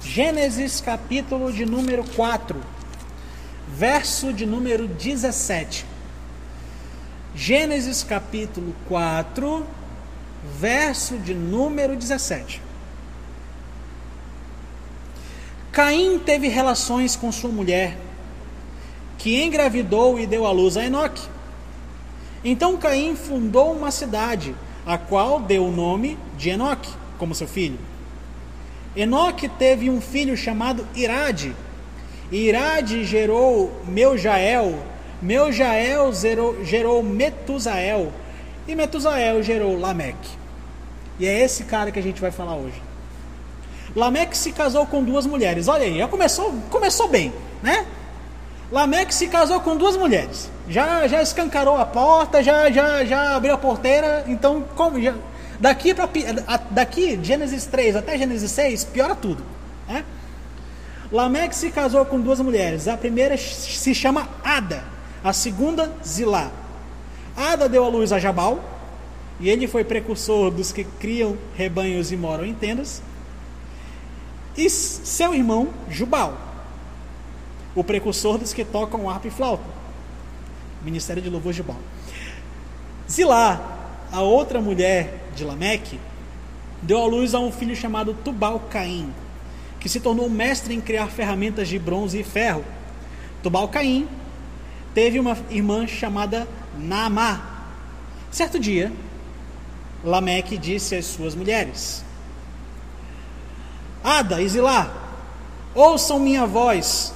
[0.00, 2.56] Gênesis capítulo de número 4,
[3.66, 5.84] verso de número 17.
[7.34, 9.66] Gênesis capítulo 4,
[10.60, 12.67] verso de número 17.
[15.72, 17.96] Caim teve relações com sua mulher,
[19.18, 21.28] que engravidou e deu à luz a Enoque.
[22.44, 24.54] Então Caim fundou uma cidade,
[24.86, 27.78] a qual deu o nome de Enoque, como seu filho.
[28.96, 31.54] Enoque teve um filho chamado Irade.
[32.32, 34.78] Irade gerou Meujael,
[35.20, 38.12] Meujael gerou, gerou Metusael,
[38.66, 40.30] e Metusael gerou Lameque.
[41.18, 42.87] E é esse cara que a gente vai falar hoje.
[43.98, 45.66] Lameque se casou com duas mulheres.
[45.66, 47.84] Olha aí, já começou, começou bem, né?
[48.70, 50.48] Lameque se casou com duas mulheres.
[50.68, 54.24] Já, já escancarou a porta, já, já, já abriu a porteira.
[54.28, 55.16] Então, como já,
[55.58, 56.08] daqui para
[56.70, 59.42] daqui Gênesis 3 até Gênesis 6 piora tudo,
[59.88, 60.04] né?
[61.10, 62.86] Lameque se casou com duas mulheres.
[62.86, 64.84] A primeira se chama Ada,
[65.24, 66.52] a segunda Zilá.
[67.36, 68.60] Ada deu à luz a Jabal,
[69.40, 73.02] e ele foi precursor dos que criam rebanhos e moram em tendas.
[74.58, 76.48] E seu irmão Jubal
[77.78, 79.62] o precursor dos que tocam harpa e flauta.
[80.82, 81.78] Ministério de Louvor de Baal.
[83.08, 83.60] Zilá,
[84.10, 86.00] a outra mulher de Lameque,
[86.82, 89.12] deu à luz a um filho chamado Tubal Caim,
[89.78, 92.64] que se tornou mestre em criar ferramentas de bronze e ferro.
[93.44, 94.08] Tubal Caim
[94.92, 97.66] teve uma irmã chamada Naamá.
[98.28, 98.92] Certo dia,
[100.02, 102.04] Lameque disse às suas mulheres:
[104.08, 104.90] Ada Zilá,
[105.74, 107.12] ouçam minha voz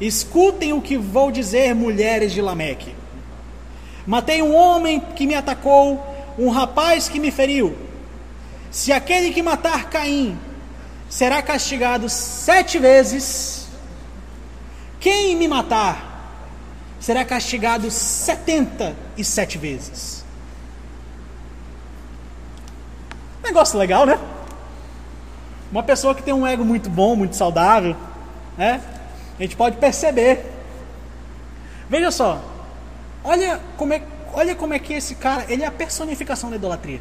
[0.00, 2.94] Escutem o que vou dizer, mulheres de Lameque.
[4.06, 6.04] Matei um homem que me atacou,
[6.38, 7.76] um rapaz que me feriu.
[8.70, 10.38] Se aquele que matar Caim
[11.08, 13.68] será castigado sete vezes,
[14.98, 16.12] quem me matar
[16.98, 20.24] será castigado setenta e sete vezes.
[23.42, 24.18] Negócio legal, né?
[25.74, 27.96] Uma pessoa que tem um ego muito bom, muito saudável,
[28.56, 28.80] né?
[29.36, 30.46] A gente pode perceber.
[31.90, 32.40] Veja só,
[33.24, 34.00] olha como é,
[34.32, 37.00] olha como é que esse cara, ele é a personificação da idolatria.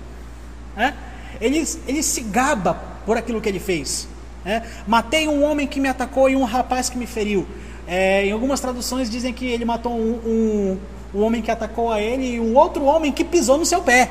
[0.76, 0.96] Né?
[1.40, 2.74] Ele, ele se gaba
[3.06, 4.08] por aquilo que ele fez.
[4.44, 4.68] Né?
[4.88, 7.46] Matei um homem que me atacou e um rapaz que me feriu.
[7.88, 10.80] É, em algumas traduções dizem que ele matou um, um,
[11.14, 14.10] um homem que atacou a ele e um outro homem que pisou no seu pé.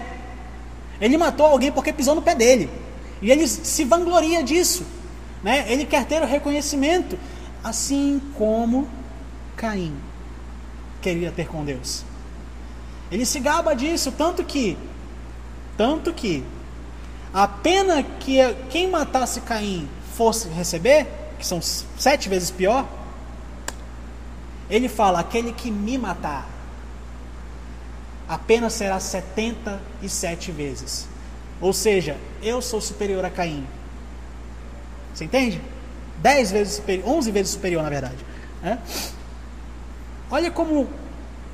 [1.00, 2.70] Ele matou alguém porque pisou no pé dele.
[3.22, 4.84] E ele se vangloria disso.
[5.42, 5.64] Né?
[5.72, 7.18] Ele quer ter o reconhecimento,
[7.64, 8.88] assim como
[9.56, 9.96] Caim
[11.02, 12.04] queria ter com Deus.
[13.10, 14.78] Ele se gaba disso, tanto que,
[15.76, 16.44] tanto que,
[17.34, 18.38] a pena que
[18.70, 21.06] quem matasse Caim fosse receber,
[21.38, 22.88] que são sete vezes pior,
[24.70, 26.48] ele fala: aquele que me matar,
[28.28, 31.11] a pena será 77 vezes.
[31.62, 33.64] Ou seja, eu sou superior a Caim.
[35.14, 35.60] Você entende?
[36.18, 38.18] 10 vezes superior, 11 vezes superior, na verdade.
[38.60, 38.78] Né?
[40.30, 40.88] Olha como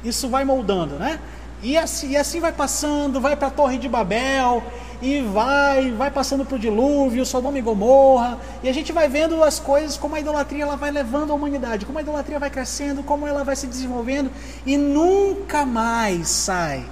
[0.03, 1.21] isso vai moldando, né?
[1.63, 4.63] E assim, e assim vai passando, vai para a Torre de Babel,
[5.03, 9.43] e vai, vai passando para o dilúvio, Sodoma e Gomorra, e a gente vai vendo
[9.43, 13.03] as coisas, como a idolatria ela vai levando a humanidade, como a idolatria vai crescendo,
[13.03, 14.31] como ela vai se desenvolvendo,
[14.65, 16.85] e nunca mais sai.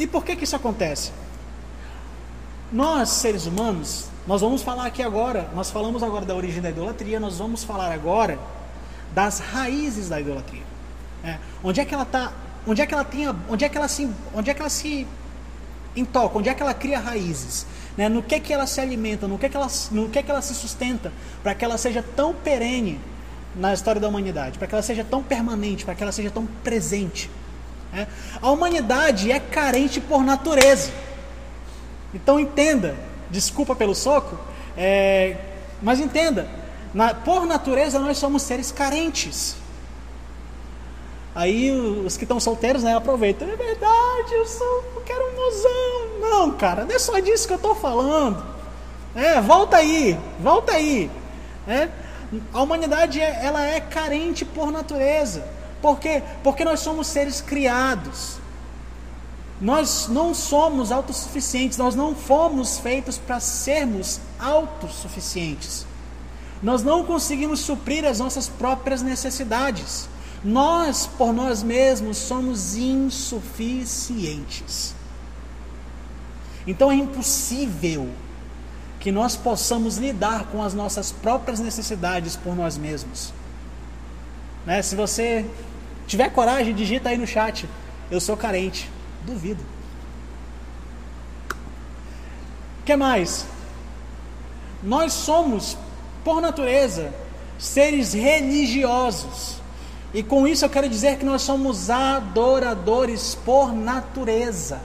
[0.00, 1.12] E por que, que isso acontece?
[2.72, 7.20] Nós, seres humanos, nós vamos falar aqui agora, nós falamos agora da origem da idolatria,
[7.20, 8.38] nós vamos falar agora
[9.14, 10.62] das raízes da idolatria.
[11.22, 12.32] É, onde é que ela está?
[12.66, 13.28] Onde é que ela tem?
[13.46, 14.10] Onde é que ela se?
[14.32, 15.06] Onde é que ela se
[15.94, 16.38] intoca?
[16.38, 17.66] Onde é que ela cria raízes?
[17.94, 18.08] Né?
[18.08, 19.28] No que que ela se alimenta?
[19.28, 22.32] No que que ela, no que que ela se sustenta para que ela seja tão
[22.32, 22.98] perene
[23.54, 24.58] na história da humanidade?
[24.58, 25.84] Para que ela seja tão permanente?
[25.84, 27.28] Para que ela seja tão presente?
[27.92, 28.06] É?
[28.40, 30.92] A humanidade é carente por natureza.
[32.14, 32.96] Então entenda,
[33.30, 34.38] desculpa pelo soco,
[34.76, 35.36] é,
[35.82, 36.48] mas entenda,
[36.92, 39.56] na, por natureza nós somos seres carentes.
[41.34, 43.48] Aí os que estão solteiros, né, aproveitam.
[43.48, 46.20] É verdade, eu sou, eu quero um mozão.
[46.20, 48.44] Não, cara, não é só disso que eu estou falando.
[49.14, 51.10] É, volta aí, volta aí.
[51.68, 51.88] É,
[52.52, 55.44] a humanidade ela é carente por natureza.
[55.80, 56.22] Por quê?
[56.42, 58.38] Porque nós somos seres criados.
[59.60, 65.84] Nós não somos autossuficientes, nós não fomos feitos para sermos autossuficientes.
[66.62, 70.08] Nós não conseguimos suprir as nossas próprias necessidades.
[70.42, 74.94] Nós, por nós mesmos, somos insuficientes.
[76.66, 78.08] Então é impossível
[78.98, 83.32] que nós possamos lidar com as nossas próprias necessidades por nós mesmos.
[84.66, 84.82] Né?
[84.82, 85.46] Se você
[86.10, 87.68] tiver coragem, digita aí no chat:
[88.10, 88.90] Eu sou carente.
[89.24, 89.64] Duvido.
[92.84, 93.46] Que mais?
[94.82, 95.78] Nós somos,
[96.24, 97.14] por natureza,
[97.58, 99.60] seres religiosos.
[100.12, 104.80] E com isso eu quero dizer que nós somos adoradores por natureza.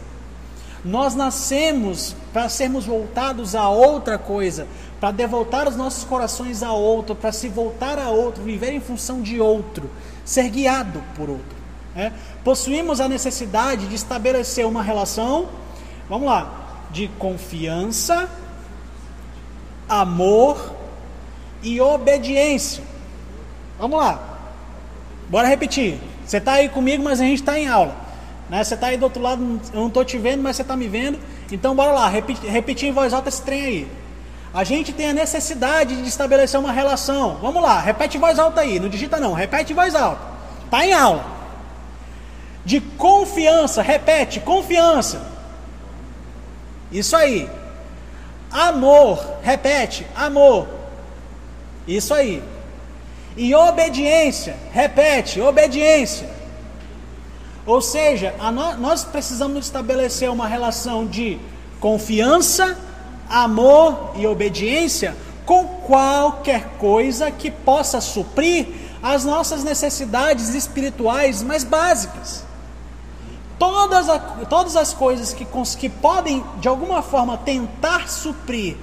[0.86, 4.68] Nós nascemos para sermos voltados a outra coisa,
[5.00, 9.20] para devoltar os nossos corações a outro, para se voltar a outro, viver em função
[9.20, 9.90] de outro,
[10.24, 11.56] ser guiado por outro.
[11.96, 12.12] É?
[12.44, 15.50] Possuímos a necessidade de estabelecer uma relação,
[16.08, 18.30] vamos lá, de confiança,
[19.90, 20.72] amor
[21.64, 22.84] e obediência.
[23.80, 24.20] Vamos lá,
[25.30, 26.00] bora repetir.
[26.24, 28.05] Você está aí comigo, mas a gente está em aula.
[28.50, 28.64] Né?
[28.64, 29.42] Você está aí do outro lado,
[29.74, 31.20] eu não estou te vendo, mas você está me vendo.
[31.52, 33.88] Então bora lá, repetir, repetir em voz alta esse trem aí.
[34.54, 37.38] A gente tem a necessidade de estabelecer uma relação.
[37.42, 40.22] Vamos lá, repete em voz alta aí, não digita não, repete em voz alta.
[40.66, 41.36] Está em aula
[42.66, 43.82] de confiança.
[43.82, 45.22] Repete, confiança.
[46.92, 47.50] Isso aí.
[48.52, 49.24] Amor.
[49.44, 50.68] Repete, amor.
[51.88, 52.42] Isso aí.
[53.38, 54.58] E obediência.
[54.74, 56.28] Repete, obediência.
[57.66, 61.40] Ou seja, no, nós precisamos estabelecer uma relação de
[61.80, 62.78] confiança,
[63.30, 68.68] amor e obediência com qualquer coisa que possa suprir
[69.02, 72.44] as nossas necessidades espirituais mais básicas.
[73.58, 75.46] Todas, a, todas as coisas que,
[75.78, 78.76] que podem, de alguma forma, tentar suprir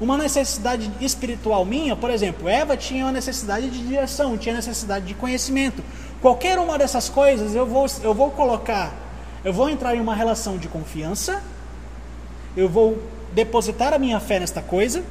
[0.00, 5.14] uma necessidade espiritual minha, por exemplo, Eva tinha uma necessidade de direção, tinha necessidade de
[5.14, 5.82] conhecimento.
[6.22, 8.94] Qualquer uma dessas coisas eu vou, eu vou colocar,
[9.44, 11.42] eu vou entrar em uma relação de confiança,
[12.56, 15.02] eu vou depositar a minha fé nesta coisa,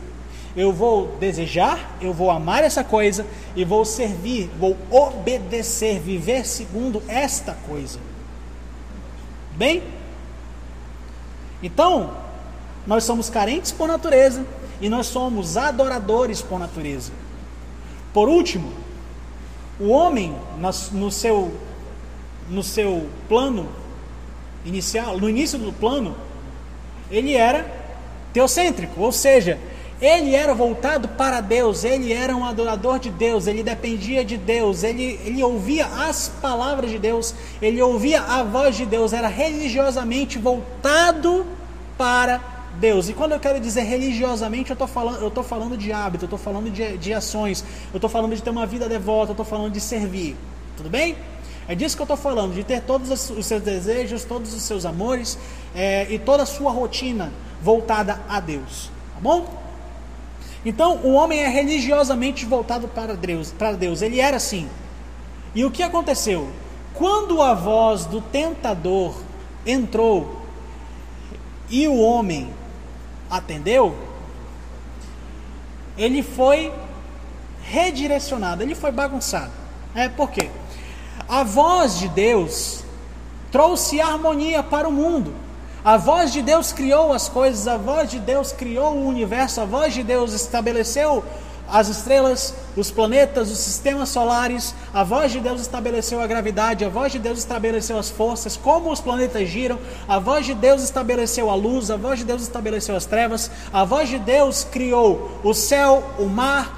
[0.56, 7.04] eu vou desejar, eu vou amar essa coisa e vou servir, vou obedecer, viver segundo
[7.10, 8.00] esta coisa.
[9.58, 9.84] Bem?
[11.62, 12.16] Então,
[12.88, 14.46] nós somos carentes por natureza
[14.80, 17.12] e nós somos adoradores por natureza.
[18.14, 18.72] Por último,
[19.80, 20.36] o homem
[20.92, 21.52] no seu
[22.50, 23.70] no seu plano
[24.66, 26.16] inicial, no início do plano,
[27.10, 27.66] ele era
[28.34, 29.58] teocêntrico, ou seja,
[30.02, 34.84] Ele era voltado para Deus, ele era um adorador de Deus, ele dependia de Deus,
[34.84, 40.40] ele, ele ouvia as palavras de Deus, ele ouvia a voz de Deus, era religiosamente
[40.40, 41.46] voltado
[42.00, 42.42] para
[42.80, 43.10] Deus.
[43.10, 46.28] E quando eu quero dizer religiosamente, eu estou falando, eu tô falando de hábito, eu
[46.28, 47.64] estou falando de, de ações,
[47.94, 50.36] eu estou falando de ter uma vida devota, eu estou falando de servir.
[50.78, 51.16] Tudo bem?
[51.68, 54.86] É disso que eu estou falando, de ter todos os seus desejos, todos os seus
[54.86, 55.38] amores
[55.76, 58.90] é, e toda a sua rotina voltada a Deus.
[59.14, 59.62] Tá bom?
[60.66, 64.02] Então, o homem é religiosamente voltado para Deus, para Deus.
[64.02, 64.68] Ele era assim.
[65.56, 66.50] E o que aconteceu?
[66.94, 69.16] Quando a voz do tentador
[69.66, 70.42] entrou
[71.70, 72.50] e o homem
[73.32, 73.96] atendeu,
[75.98, 76.72] ele foi
[77.64, 79.52] redirecionado, ele foi bagunçado.
[79.96, 80.50] É por quê?
[81.28, 82.84] A voz de Deus
[83.52, 85.34] trouxe harmonia para o mundo.
[85.84, 89.66] A voz de Deus criou as coisas, a voz de Deus criou o universo, a
[89.66, 91.24] voz de Deus estabeleceu
[91.72, 96.90] as estrelas, os planetas, os sistemas solares, a voz de Deus estabeleceu a gravidade, a
[96.90, 101.50] voz de Deus estabeleceu as forças, como os planetas giram, a voz de Deus estabeleceu
[101.50, 105.54] a luz, a voz de Deus estabeleceu as trevas, a voz de Deus criou o
[105.54, 106.78] céu, o mar,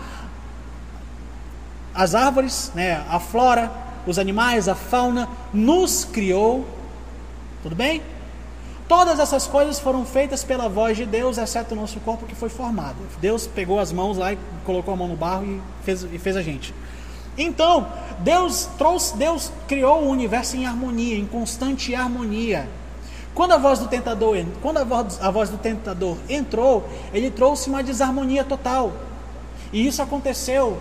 [1.93, 3.71] as árvores, né, a flora,
[4.05, 6.65] os animais, a fauna, nos criou.
[7.63, 8.12] Tudo bem?
[8.95, 12.47] Todas essas coisas foram feitas pela voz de Deus, exceto o nosso corpo que foi
[12.47, 12.97] formado.
[13.19, 16.37] Deus pegou as mãos lá e colocou a mão no barro e fez, e fez
[16.37, 16.75] a gente.
[17.35, 17.87] Então,
[18.19, 22.69] Deus trouxe, Deus criou o universo em harmonia, em constante harmonia.
[23.33, 27.69] Quando a voz do tentador, quando a voz, a voz do tentador entrou, ele trouxe
[27.69, 28.93] uma desarmonia total.
[29.73, 30.79] E isso aconteceu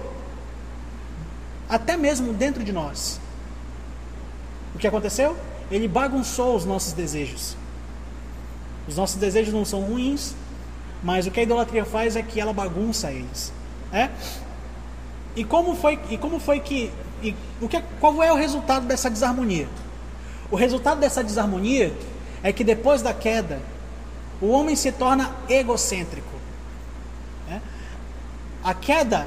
[1.67, 3.19] até mesmo dentro de nós.
[4.75, 5.35] O que aconteceu?
[5.71, 7.62] Ele bagunçou os nossos desejos.
[8.87, 10.35] Os nossos desejos não são ruins,
[11.03, 13.53] mas o que a idolatria faz é que ela bagunça eles.
[13.93, 14.09] É?
[15.37, 16.91] E como foi, e como foi que.
[17.23, 19.69] E o que, qual é o resultado dessa desarmonia?
[20.51, 21.95] O resultado dessa desarmonia
[22.43, 23.61] é que depois da queda,
[24.41, 26.33] o homem se torna egocêntrico.
[27.49, 27.61] É?
[28.63, 29.27] A queda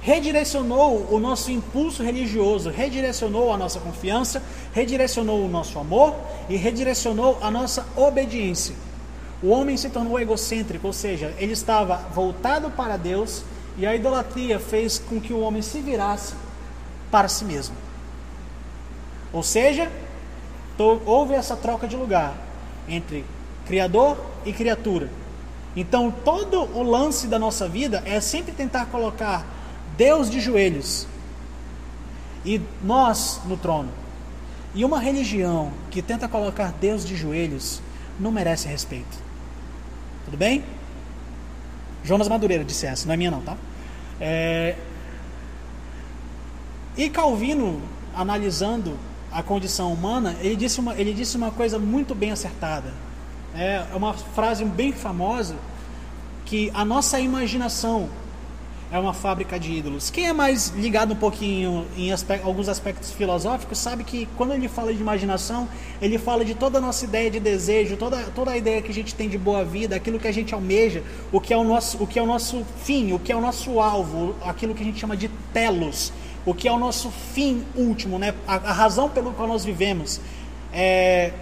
[0.00, 4.42] redirecionou o nosso impulso religioso, redirecionou a nossa confiança,
[4.72, 6.14] redirecionou o nosso amor
[6.48, 8.74] e redirecionou a nossa obediência.
[9.42, 13.42] O homem se tornou egocêntrico, ou seja, ele estava voltado para Deus
[13.76, 16.34] e a idolatria fez com que o homem se virasse
[17.10, 17.76] para si mesmo.
[19.32, 19.90] Ou seja,
[21.06, 22.34] houve essa troca de lugar
[22.88, 23.24] entre
[23.68, 25.10] Criador e criatura.
[25.76, 29.44] Então, todo o lance da nossa vida é sempre tentar colocar
[29.98, 31.08] Deus de joelhos
[32.44, 33.90] e nós no trono.
[34.72, 37.82] E uma religião que tenta colocar Deus de joelhos
[38.18, 39.18] não merece respeito.
[40.24, 40.62] Tudo bem?
[42.04, 43.56] Jonas Madureira disse essa, não é minha não, tá?
[44.20, 44.76] É...
[46.96, 47.82] E Calvino,
[48.14, 48.96] analisando
[49.32, 52.94] a condição humana, ele disse uma, ele disse uma coisa muito bem acertada.
[53.52, 55.56] É uma frase bem famosa
[56.44, 58.08] que a nossa imaginação
[58.90, 60.10] é uma fábrica de ídolos.
[60.10, 62.10] Quem é mais ligado um pouquinho em
[62.42, 65.68] alguns aspectos filosóficos sabe que quando ele fala de imaginação,
[66.00, 68.94] ele fala de toda a nossa ideia de desejo, toda, toda a ideia que a
[68.94, 72.02] gente tem de boa vida, aquilo que a gente almeja, o que é o nosso,
[72.02, 74.86] o que é o nosso fim, o que é o nosso alvo, aquilo que a
[74.86, 76.12] gente chama de telos,
[76.46, 78.34] o que é o nosso fim último, né?
[78.46, 80.20] a, a razão pelo qual nós vivemos.
[80.72, 81.32] É,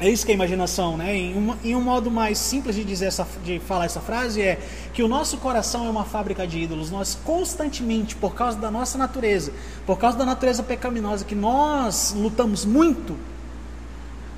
[0.00, 1.14] é isso que é imaginação, né?
[1.14, 4.58] Em, uma, em, um modo mais simples de dizer essa, de falar essa frase é
[4.94, 6.90] que o nosso coração é uma fábrica de ídolos.
[6.90, 9.52] Nós constantemente, por causa da nossa natureza,
[9.84, 13.14] por causa da natureza pecaminosa que nós lutamos muito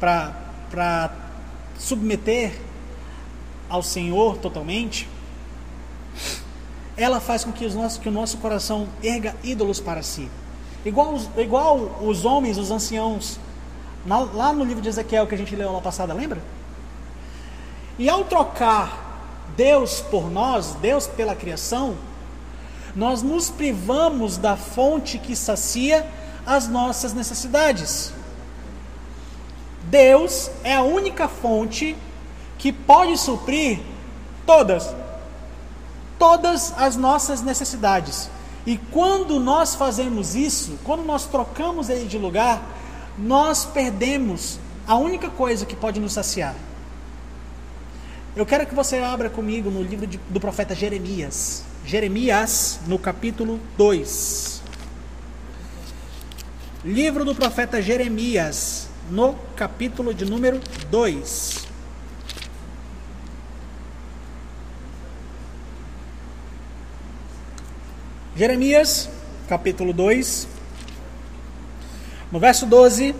[0.00, 1.12] para
[1.78, 2.58] submeter
[3.68, 5.08] ao Senhor totalmente,
[6.96, 10.28] ela faz com que, os nossos, que o nosso coração erga ídolos para si.
[10.84, 13.38] Igual igual os homens, os anciãos
[14.06, 16.40] lá no livro de Ezequiel que a gente leu lá passada, lembra?
[17.98, 19.02] E ao trocar
[19.56, 21.96] Deus por nós, Deus pela criação,
[22.94, 26.06] nós nos privamos da fonte que sacia
[26.44, 28.12] as nossas necessidades.
[29.84, 31.96] Deus é a única fonte
[32.58, 33.80] que pode suprir
[34.46, 34.94] todas,
[36.18, 38.30] todas as nossas necessidades.
[38.64, 42.62] E quando nós fazemos isso, quando nós trocamos ele de lugar,
[43.18, 46.54] nós perdemos a única coisa que pode nos saciar.
[48.34, 51.64] Eu quero que você abra comigo no livro de, do profeta Jeremias.
[51.84, 54.62] Jeremias, no capítulo 2.
[56.84, 60.60] Livro do profeta Jeremias, no capítulo de número
[60.90, 61.66] 2.
[68.34, 69.10] Jeremias,
[69.46, 70.48] capítulo 2,
[72.32, 73.14] no verso 12,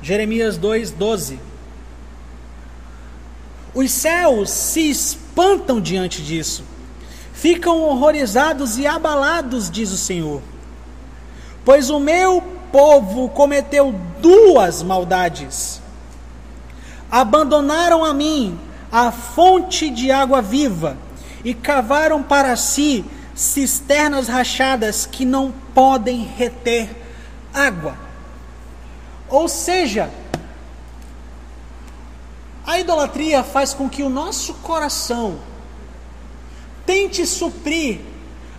[0.00, 1.38] Jeremias 2, 12.
[3.74, 6.64] Os céus se espantam diante disso,
[7.34, 10.40] ficam horrorizados e abalados, diz o Senhor.
[11.62, 12.42] Pois o meu
[12.72, 15.82] povo cometeu duas maldades.
[17.10, 18.58] Abandonaram a mim
[18.90, 20.96] a fonte de água viva
[21.44, 23.04] e cavaram para si
[23.34, 26.88] cisternas rachadas que não podem reter
[27.52, 28.03] água.
[29.34, 30.12] Ou seja,
[32.64, 35.40] a idolatria faz com que o nosso coração
[36.86, 37.98] tente suprir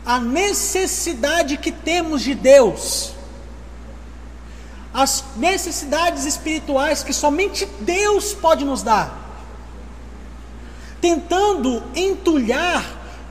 [0.05, 3.13] a necessidade que temos de Deus,
[4.93, 9.17] as necessidades espirituais que somente Deus pode nos dar,
[10.99, 12.83] tentando entulhar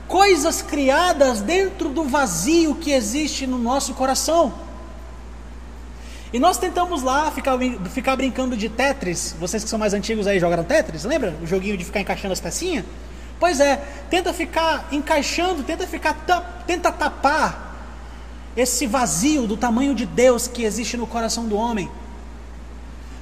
[0.07, 4.64] coisas criadas dentro do vazio que existe no nosso coração.
[6.35, 7.57] E nós tentamos lá ficar,
[7.91, 9.33] ficar brincando de Tetris.
[9.39, 11.33] Vocês que são mais antigos aí jogaram Tetris, lembra?
[11.41, 12.83] O joguinho de ficar encaixando as pecinhas?
[13.39, 13.77] Pois é,
[14.09, 16.13] tenta ficar encaixando, tenta ficar
[16.67, 17.87] tenta tapar
[18.53, 21.89] esse vazio do tamanho de Deus que existe no coração do homem.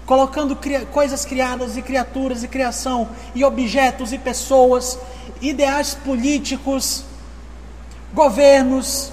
[0.08, 0.58] Colocando
[0.92, 4.98] coisas criadas e criaturas e criação, e objetos e pessoas,
[5.40, 7.06] ideais políticos,
[8.12, 9.12] governos,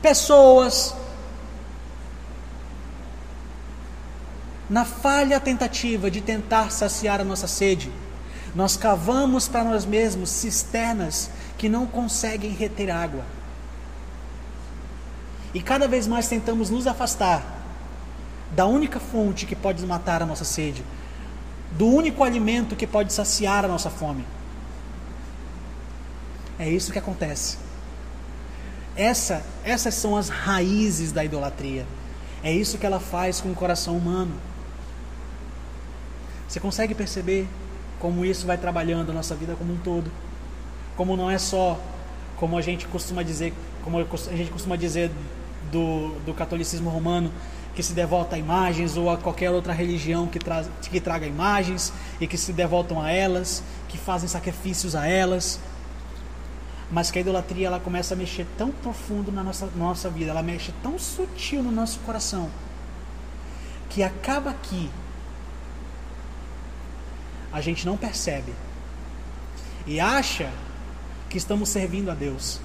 [0.00, 0.94] pessoas,
[4.68, 7.90] na falha tentativa de tentar saciar a nossa sede,
[8.54, 13.24] nós cavamos para nós mesmos cisternas que não conseguem reter água.
[15.54, 17.54] E cada vez mais tentamos nos afastar
[18.50, 20.84] da única fonte que pode matar a nossa sede,
[21.72, 24.24] do único alimento que pode saciar a nossa fome.
[26.58, 27.58] É isso que acontece.
[28.96, 31.86] Essa, essas são as raízes da idolatria.
[32.42, 34.32] É isso que ela faz com o coração humano.
[36.48, 37.48] Você consegue perceber
[37.98, 40.10] como isso vai trabalhando a nossa vida como um todo?
[40.96, 41.80] Como não é só,
[42.36, 45.10] como a gente costuma dizer, como a gente costuma dizer
[45.70, 47.30] do, do catolicismo romano,
[47.74, 51.92] que se devota a imagens ou a qualquer outra religião que, tra que traga imagens
[52.18, 55.60] e que se devotam a elas, que fazem sacrifícios a elas,
[56.90, 60.42] mas que a idolatria ela começa a mexer tão profundo na nossa, nossa vida, ela
[60.42, 62.48] mexe tão sutil no nosso coração,
[63.90, 64.88] que acaba que
[67.52, 68.52] a gente não percebe
[69.86, 70.50] e acha
[71.28, 72.60] que estamos servindo a Deus.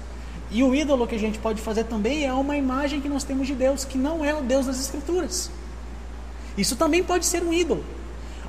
[0.50, 3.46] E o ídolo que a gente pode fazer também é uma imagem que nós temos
[3.46, 5.50] de Deus, que não é o Deus das Escrituras.
[6.56, 7.84] Isso também pode ser um ídolo.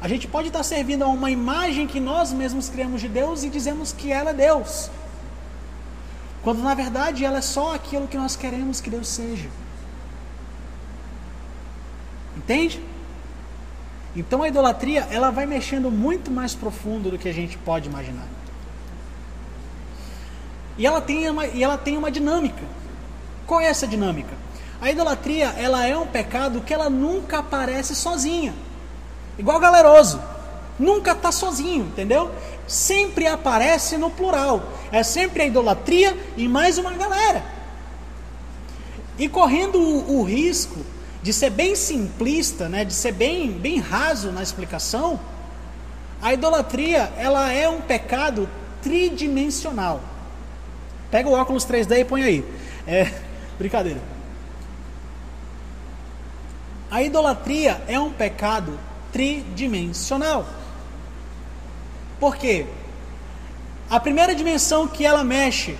[0.01, 3.49] A gente pode estar servindo a uma imagem que nós mesmos criamos de Deus e
[3.49, 4.89] dizemos que ela é Deus.
[6.41, 9.49] Quando na verdade ela é só aquilo que nós queremos que Deus seja.
[12.35, 12.83] Entende?
[14.15, 18.27] Então a idolatria ela vai mexendo muito mais profundo do que a gente pode imaginar.
[20.77, 22.63] E ela tem uma, e ela tem uma dinâmica.
[23.45, 24.33] Qual é essa dinâmica?
[24.81, 28.53] A idolatria ela é um pecado que ela nunca aparece sozinha.
[29.37, 30.21] Igual galeroso.
[30.77, 32.31] Nunca está sozinho, entendeu?
[32.67, 34.63] Sempre aparece no plural.
[34.91, 37.43] É sempre a idolatria e mais uma galera.
[39.17, 40.79] E correndo o, o risco
[41.23, 45.17] de ser bem simplista, né, de ser bem, bem raso na explicação,
[46.21, 48.47] a idolatria ela é um pecado
[48.81, 50.01] tridimensional.
[51.09, 52.45] Pega o óculos 3D e põe aí.
[52.85, 53.09] É
[53.57, 54.01] brincadeira.
[56.91, 58.77] A idolatria é um pecado
[59.11, 60.45] tridimensional.
[62.19, 62.65] Por quê?
[63.89, 65.77] A primeira dimensão que ela mexe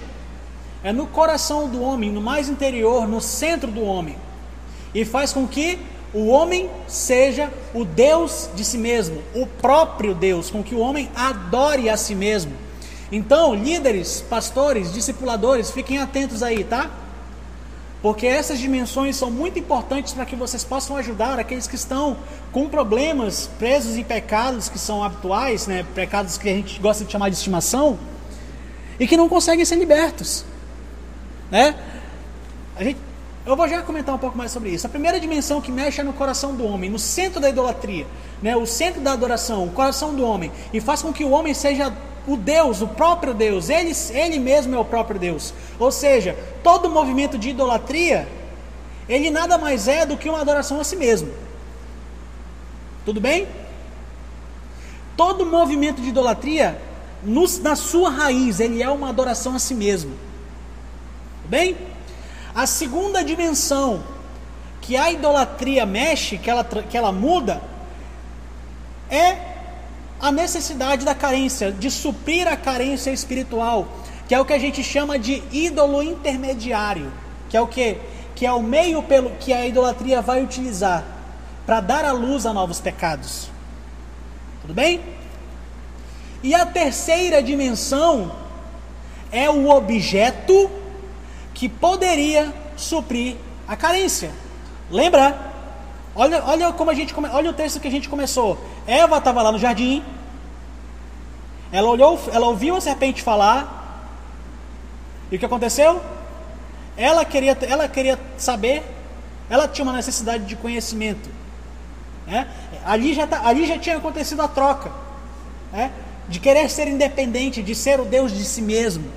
[0.84, 4.18] é no coração do homem, no mais interior, no centro do homem.
[4.94, 5.80] E faz com que
[6.14, 11.10] o homem seja o Deus de si mesmo, o próprio Deus, com que o homem
[11.16, 12.54] adore a si mesmo.
[13.12, 16.90] Então, líderes, pastores, discipuladores, fiquem atentos aí, tá?
[18.02, 22.18] Porque essas dimensões são muito importantes para que vocês possam ajudar aqueles que estão
[22.52, 27.12] com problemas, presos em pecados que são habituais, né, pecados que a gente gosta de
[27.12, 27.98] chamar de estimação,
[29.00, 30.44] e que não conseguem ser libertos.
[31.50, 31.76] Né?
[32.76, 33.00] A gente,
[33.46, 34.88] eu vou já comentar um pouco mais sobre isso.
[34.88, 38.08] A primeira dimensão que mexe é no coração do homem, no centro da idolatria,
[38.42, 41.54] né, o centro da adoração, o coração do homem, e faz com que o homem
[41.54, 41.94] seja
[42.26, 45.54] o Deus, o próprio Deus, ele, ele mesmo é o próprio Deus.
[45.78, 48.28] Ou seja, todo movimento de idolatria,
[49.10, 51.30] ele nada mais é do que uma adoração a si mesmo.
[53.04, 53.48] Tudo bem?
[55.18, 56.82] Todo movimento de idolatria,
[57.22, 60.12] no, na sua raiz, ele é uma adoração a si mesmo.
[61.42, 61.78] Tudo bem?
[62.56, 64.04] A segunda dimensão
[64.82, 67.62] que a idolatria mexe, que ela, que ela muda,
[69.10, 69.38] é
[70.20, 73.88] a necessidade da carência, de suprir a carência espiritual,
[74.28, 77.12] que é o que a gente chama de ídolo intermediário,
[77.50, 77.98] que é o que?
[78.36, 81.04] Que é o meio pelo que a idolatria vai utilizar
[81.66, 83.50] para dar a luz a novos pecados.
[84.62, 85.02] Tudo bem?
[86.42, 88.32] E a terceira dimensão
[89.32, 90.70] é o objeto
[91.64, 94.32] que poderia suprir a carência.
[94.92, 95.54] Lembra?
[96.14, 98.60] Olha, olha como a gente olha o texto que a gente começou.
[98.86, 100.04] Eva estava lá no jardim.
[101.72, 104.12] Ela olhou, ela ouviu a serpente falar.
[105.32, 106.02] E o que aconteceu?
[106.98, 108.84] Ela queria, ela queria saber.
[109.50, 111.30] Ela tinha uma necessidade de conhecimento.
[112.28, 112.46] Né?
[112.84, 114.92] Ali, já tá, ali já tinha acontecido a troca.
[115.72, 115.94] Né?
[116.28, 119.10] De querer ser independente, de ser o Deus de si mesmo.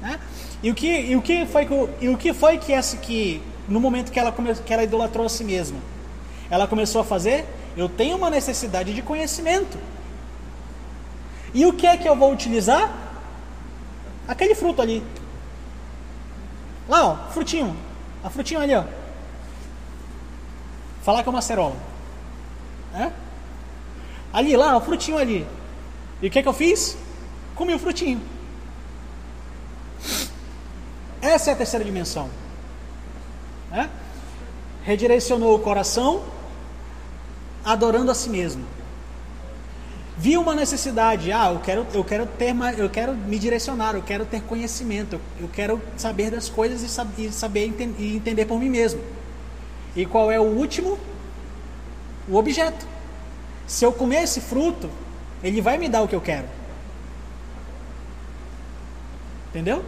[0.00, 0.20] Né?
[0.62, 3.42] E o que, e o que foi que, e o que foi que essa que
[3.70, 5.78] no momento que ela, que ela idolatrou a si mesma.
[6.50, 7.46] Ela começou a fazer,
[7.76, 9.78] eu tenho uma necessidade de conhecimento.
[11.54, 12.92] E o que é que eu vou utilizar?
[14.26, 15.02] Aquele fruto ali.
[16.88, 17.76] Lá, ó, frutinho.
[18.22, 18.84] A frutinho ali, ó.
[21.02, 21.76] Falar que é uma cerola.
[22.94, 23.10] É?
[24.32, 25.46] Ali, lá, o frutinho ali.
[26.20, 26.96] E o que é que eu fiz?
[27.54, 28.20] Comi o frutinho.
[31.20, 32.30] Essa é a terceira dimensão.
[33.70, 33.88] Né?
[34.82, 36.22] Redirecionou o coração,
[37.64, 38.64] adorando a si mesmo.
[40.16, 44.26] Viu uma necessidade, ah, eu quero, eu quero ter, eu quero me direcionar, eu quero
[44.26, 48.68] ter conhecimento, eu quero saber das coisas e, saber, e saber e entender por mim
[48.68, 49.00] mesmo.
[49.96, 50.98] E qual é o último?
[52.28, 52.86] O objeto.
[53.66, 54.90] Se eu comer esse fruto,
[55.42, 56.46] ele vai me dar o que eu quero.
[59.48, 59.82] Entendeu?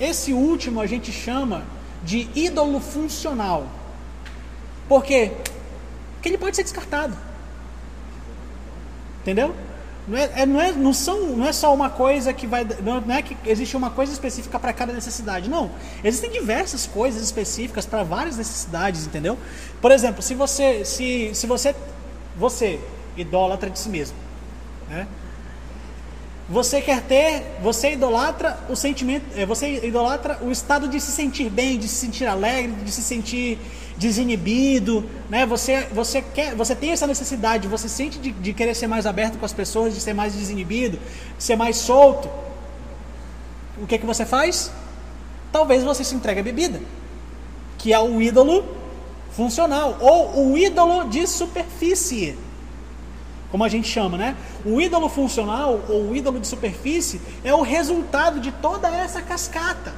[0.00, 1.64] Esse último a gente chama
[2.02, 3.66] de ídolo funcional.
[4.88, 5.32] Por quê?
[6.14, 7.16] Porque ele pode ser descartado.
[9.22, 9.54] Entendeu?
[10.06, 12.66] Não é, é, não, é, não, são, não é só uma coisa que vai.
[12.82, 15.48] Não é que existe uma coisa específica para cada necessidade.
[15.48, 15.70] Não.
[16.02, 19.38] Existem diversas coisas específicas para várias necessidades, entendeu?
[19.80, 20.84] Por exemplo, se você.
[20.84, 21.74] Se, se você.
[22.36, 22.80] Você,
[23.16, 24.16] idólatra de si mesmo.
[24.90, 25.06] Né?
[26.46, 31.48] Você quer ter, você idolatra o sentimento, é, você idolatra o estado de se sentir
[31.48, 33.58] bem, de se sentir alegre, de se sentir
[33.96, 35.46] desinibido, né?
[35.46, 39.38] Você, você quer, você tem essa necessidade, você sente de, de querer ser mais aberto
[39.38, 40.98] com as pessoas, de ser mais desinibido,
[41.38, 42.28] de ser mais solto.
[43.80, 44.70] O que é que você faz?
[45.50, 46.78] Talvez você se entregue à bebida,
[47.78, 48.64] que é o ídolo
[49.30, 52.36] funcional ou o ídolo de superfície
[53.54, 54.36] como a gente chama, né?
[54.64, 59.94] O ídolo funcional ou o ídolo de superfície é o resultado de toda essa cascata.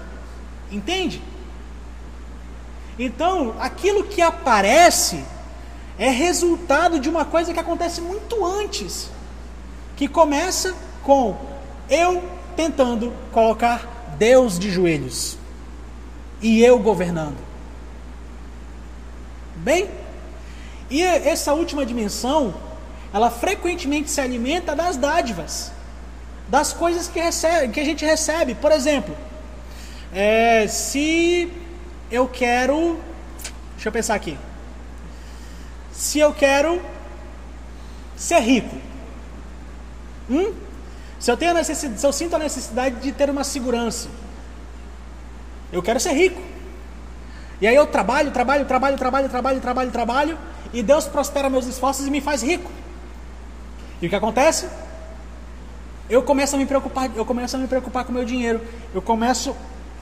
[0.70, 1.22] Entende?
[2.98, 5.24] Então, aquilo que aparece
[5.98, 9.08] é resultado de uma coisa que acontece muito antes,
[9.96, 11.34] que começa com
[11.88, 12.22] eu
[12.54, 15.38] tentando colocar Deus de joelhos
[16.42, 17.38] e eu governando.
[19.56, 19.88] Bem?
[20.90, 22.65] E essa última dimensão
[23.16, 25.72] ela frequentemente se alimenta das dádivas,
[26.48, 28.54] das coisas que, recebe, que a gente recebe.
[28.54, 29.16] Por exemplo,
[30.12, 31.50] é, se
[32.10, 33.00] eu quero.
[33.72, 34.36] Deixa eu pensar aqui.
[35.90, 36.82] Se eu quero
[38.14, 38.76] ser rico.
[40.28, 40.52] Hum?
[41.18, 44.10] Se eu, tenho necessidade, se eu sinto a necessidade de ter uma segurança.
[45.72, 46.42] Eu quero ser rico.
[47.62, 50.38] E aí eu trabalho, trabalho, trabalho, trabalho, trabalho, trabalho, trabalho,
[50.70, 52.70] e Deus prospera meus esforços e me faz rico.
[54.00, 54.68] E o que acontece?
[56.08, 58.60] Eu começo a me preocupar, eu começo a me preocupar com o meu dinheiro.
[58.94, 59.56] Eu começo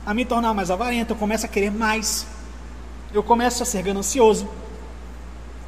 [0.04, 2.26] a me tornar mais avarento, eu começo a querer mais.
[3.12, 4.48] Eu começo a ser ganancioso.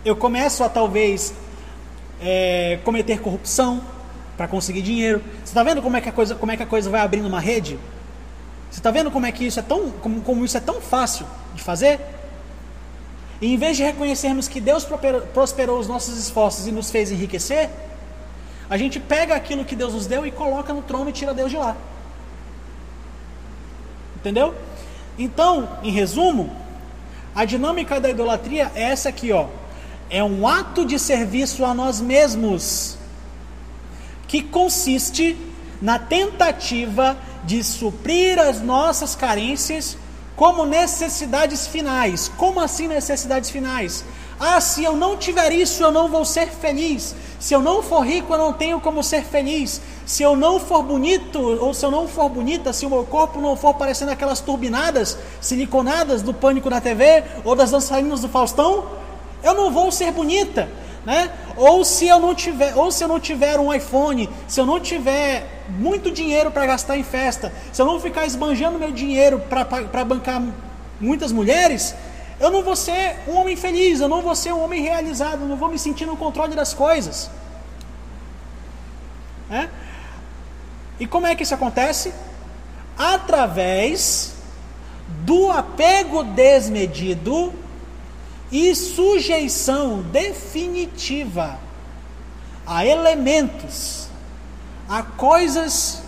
[0.05, 1.33] Eu começo a talvez
[2.21, 3.81] é, cometer corrupção
[4.37, 5.23] para conseguir dinheiro.
[5.45, 7.27] Você está vendo como é que a coisa, como é que a coisa vai abrindo
[7.27, 7.79] uma rede?
[8.71, 11.27] Você está vendo como é que isso é tão, como, como isso é tão fácil
[11.55, 12.01] de fazer?
[13.41, 14.87] E em vez de reconhecermos que Deus
[15.33, 17.71] prosperou os nossos esforços e nos fez enriquecer,
[18.69, 21.51] a gente pega aquilo que Deus nos deu e coloca no trono e tira Deus
[21.51, 21.77] de lá.
[24.17, 24.55] Entendeu?
[25.19, 26.55] Então, em resumo,
[27.35, 29.47] a dinâmica da idolatria é essa aqui, ó.
[30.11, 32.97] É um ato de serviço a nós mesmos
[34.27, 35.37] que consiste
[35.81, 39.97] na tentativa de suprir as nossas carências
[40.35, 42.31] como necessidades finais.
[42.37, 44.05] Como assim necessidades finais?
[44.39, 47.15] Ah, se eu não tiver isso, eu não vou ser feliz.
[47.39, 49.81] Se eu não for rico, eu não tenho como ser feliz.
[50.05, 53.41] Se eu não for bonito, ou se eu não for bonita, se o meu corpo
[53.41, 58.85] não for parecendo aquelas turbinadas, siliconadas do pânico na TV, ou das dançarinas do Faustão,
[59.43, 60.69] eu não vou ser bonita.
[61.07, 61.31] Né?
[61.57, 64.81] Ou se eu não tiver, ou se eu não tiver um iPhone, se eu não
[64.81, 70.05] tiver muito dinheiro para gastar em festa, se eu não ficar esbanjando meu dinheiro para
[70.05, 70.43] bancar
[71.01, 71.95] muitas mulheres,
[72.39, 75.49] eu não vou ser um homem feliz, eu não vou ser um homem realizado, eu
[75.49, 77.31] não vou me sentir no controle das coisas.
[79.51, 79.69] É?
[81.01, 82.13] E como é que isso acontece?
[82.99, 84.35] Através
[85.25, 87.55] do apego desmedido
[88.51, 91.59] e sujeição definitiva
[92.67, 94.09] a elementos,
[94.89, 96.03] a coisas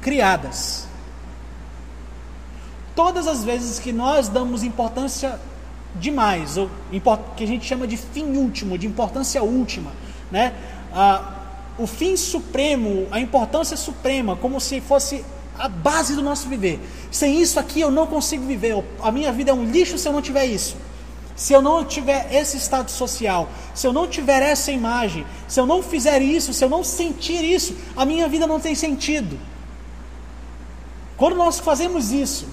[0.00, 0.86] criadas.
[2.94, 5.38] Todas as vezes que nós damos importância
[5.94, 6.70] demais, ou
[7.36, 9.92] que a gente chama de fim último, de importância última,
[10.30, 10.54] né?
[10.92, 11.34] Ah,
[11.78, 15.24] o fim supremo, a importância suprema, como se fosse
[15.58, 16.80] a base do nosso viver.
[17.10, 18.82] Sem isso aqui eu não consigo viver.
[19.02, 20.76] A minha vida é um lixo se eu não tiver isso
[21.34, 25.66] se eu não tiver esse estado social, se eu não tiver essa imagem, se eu
[25.66, 29.38] não fizer isso, se eu não sentir isso, a minha vida não tem sentido.
[31.16, 32.46] Quando nós fazemos isso,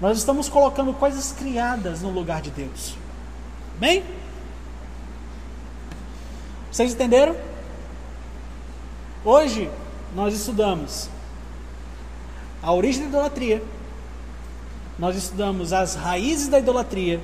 [0.00, 2.96] nós estamos colocando coisas criadas no lugar de Deus.
[3.78, 4.02] Bem?
[6.72, 7.36] Vocês entenderam?
[9.24, 9.70] Hoje
[10.14, 11.10] nós estudamos
[12.62, 13.62] a origem da idolatria,
[14.98, 17.20] nós estudamos as raízes da idolatria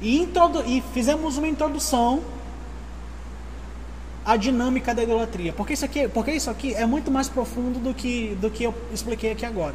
[0.00, 0.28] e,
[0.66, 2.22] e fizemos uma introdução
[4.24, 5.52] à dinâmica da idolatria.
[5.52, 8.74] Porque isso aqui, porque isso aqui é muito mais profundo do que, do que eu
[8.92, 9.74] expliquei aqui agora.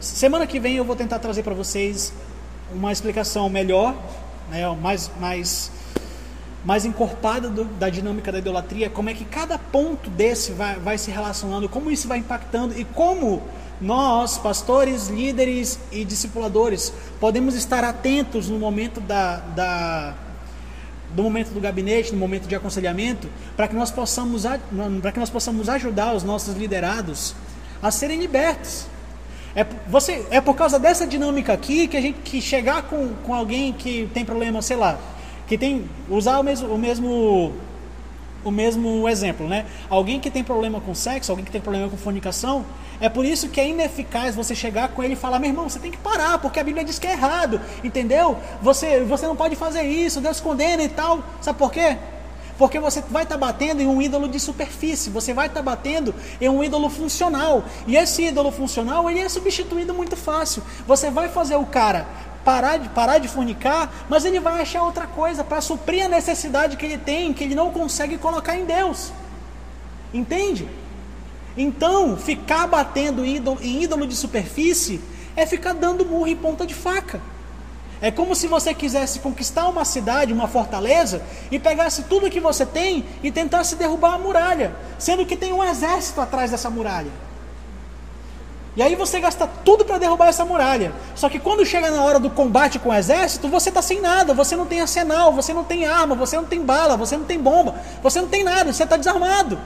[0.00, 2.10] Semana que vem eu vou tentar trazer para vocês
[2.72, 3.94] uma explicação melhor,
[4.48, 5.70] né, mais, mais,
[6.64, 10.96] mais encorpada do, da dinâmica da idolatria, como é que cada ponto desse vai, vai
[10.96, 13.42] se relacionando, como isso vai impactando e como
[13.78, 20.14] nós, pastores, líderes e discipuladores, podemos estar atentos no momento da, da
[21.14, 24.44] do momento do gabinete, no momento de aconselhamento, para que nós possamos
[25.02, 27.34] para que nós possamos ajudar os nossos liderados
[27.82, 28.86] a serem libertos.
[29.54, 33.34] É, você, é por causa dessa dinâmica aqui que a gente que chegar com, com
[33.34, 34.98] alguém que tem problema, sei lá,
[35.46, 37.52] que tem usar o mesmo, o mesmo
[38.42, 39.66] o mesmo exemplo, né?
[39.88, 42.64] Alguém que tem problema com sexo, alguém que tem problema com fornicação,
[43.00, 45.78] é por isso que é ineficaz você chegar com ele e falar: meu irmão, você
[45.78, 48.38] tem que parar, porque a Bíblia diz que é errado, entendeu?
[48.62, 51.22] Você, você não pode fazer isso, Deus condena e tal.
[51.40, 51.96] Sabe por quê?
[52.60, 55.64] Porque você vai estar tá batendo em um ídolo de superfície, você vai estar tá
[55.64, 57.64] batendo em um ídolo funcional.
[57.86, 60.62] E esse ídolo funcional, ele é substituído muito fácil.
[60.86, 62.06] Você vai fazer o cara
[62.44, 66.76] parar de, parar de fornicar, mas ele vai achar outra coisa para suprir a necessidade
[66.76, 69.10] que ele tem, que ele não consegue colocar em Deus.
[70.12, 70.68] Entende?
[71.56, 75.00] Então, ficar batendo em ídolo, em ídolo de superfície
[75.34, 77.22] é ficar dando murro em ponta de faca.
[78.02, 82.64] É como se você quisesse conquistar uma cidade, uma fortaleza, e pegasse tudo que você
[82.64, 87.10] tem e tentasse derrubar a muralha, sendo que tem um exército atrás dessa muralha.
[88.76, 90.92] E aí você gasta tudo para derrubar essa muralha.
[91.14, 94.32] Só que quando chega na hora do combate com o exército, você está sem nada,
[94.32, 97.38] você não tem arsenal, você não tem arma, você não tem bala, você não tem
[97.38, 99.58] bomba, você não tem nada, você está desarmado.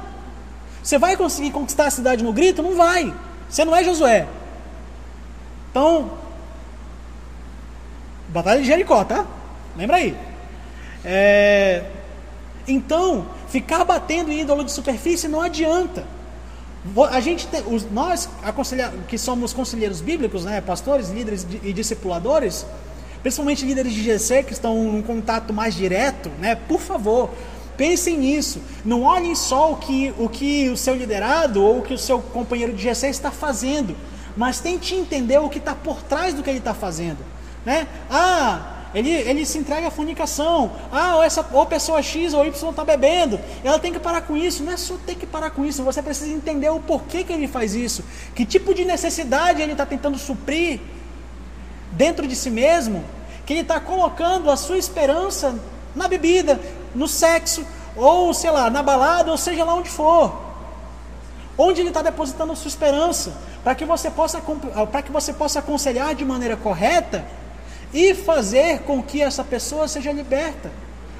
[0.82, 2.62] Você vai conseguir conquistar a cidade no grito?
[2.62, 3.14] Não vai.
[3.48, 4.26] Você não é Josué.
[5.70, 6.10] Então,
[8.34, 9.24] Batalha de Jericó, tá?
[9.76, 10.16] Lembra aí.
[11.04, 11.84] É...
[12.66, 16.04] Então, ficar batendo em ídolo de superfície não adianta.
[17.12, 18.28] A gente tem, os, nós
[19.06, 22.66] que somos conselheiros bíblicos, né, pastores, líderes e discipuladores,
[23.22, 27.30] principalmente líderes de GC que estão em um contato mais direto, né, por favor,
[27.76, 28.60] pensem nisso.
[28.84, 32.18] Não olhem só o que, o que o seu liderado ou o que o seu
[32.20, 33.94] companheiro de GC está fazendo,
[34.36, 37.33] mas tente entender o que está por trás do que ele está fazendo.
[37.64, 37.86] Né?
[38.10, 40.70] Ah, ele, ele se entrega à fornicação.
[40.92, 43.40] Ah, ou, essa, ou pessoa X ou Y está bebendo.
[43.64, 44.62] Ela tem que parar com isso.
[44.62, 47.48] Não é só ter que parar com isso, você precisa entender o porquê que ele
[47.48, 48.04] faz isso.
[48.34, 50.80] Que tipo de necessidade ele está tentando suprir
[51.90, 53.04] dentro de si mesmo.
[53.44, 55.58] Que ele está colocando a sua esperança
[55.94, 56.60] na bebida,
[56.94, 60.40] no sexo, ou sei lá, na balada, ou seja lá onde for.
[61.58, 64.40] Onde ele está depositando a sua esperança, para que você possa
[64.90, 67.24] para que você possa aconselhar de maneira correta
[67.94, 70.70] e fazer com que essa pessoa seja liberta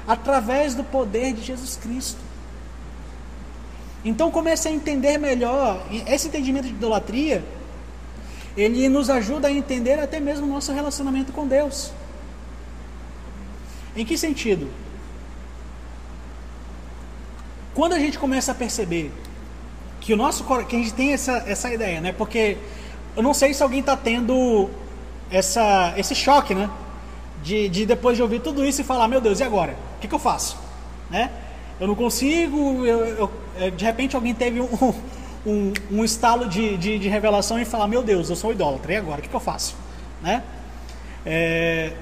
[0.07, 2.19] através do poder de Jesus Cristo.
[4.03, 7.43] Então comece a entender melhor esse entendimento de idolatria.
[8.55, 11.91] Ele nos ajuda a entender até mesmo o nosso relacionamento com Deus.
[13.95, 14.69] Em que sentido?
[17.75, 19.11] quando a gente começa a perceber
[19.99, 22.13] que o nosso que a gente tem essa, essa ideia, né?
[22.13, 22.57] Porque
[23.15, 24.69] eu não sei se alguém está tendo
[25.29, 26.69] essa, esse choque, né?
[27.43, 29.75] De, de depois de ouvir tudo isso e falar, meu Deus, e agora?
[29.97, 30.57] O que, que eu faço?
[31.09, 31.29] Né?
[31.79, 34.93] Eu não consigo, eu, eu, é, de repente alguém teve um,
[35.45, 38.97] um, um estalo de, de, de, revelação e falar, meu Deus, eu sou idólatra, e
[38.97, 39.19] agora?
[39.19, 39.75] O que, que eu faço?
[40.21, 40.41] Né?
[41.25, 41.93] É,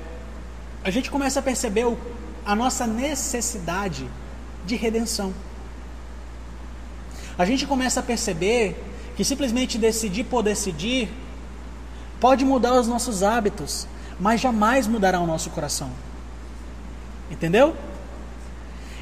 [0.84, 1.98] a gente começa a perceber o,
[2.46, 4.08] a nossa necessidade
[4.66, 5.34] de redenção
[7.38, 8.76] a gente começa a perceber
[9.16, 11.10] que simplesmente decidir por decidir
[12.24, 13.86] pode mudar os nossos hábitos,
[14.18, 15.90] mas jamais mudará o nosso coração.
[17.30, 17.76] Entendeu?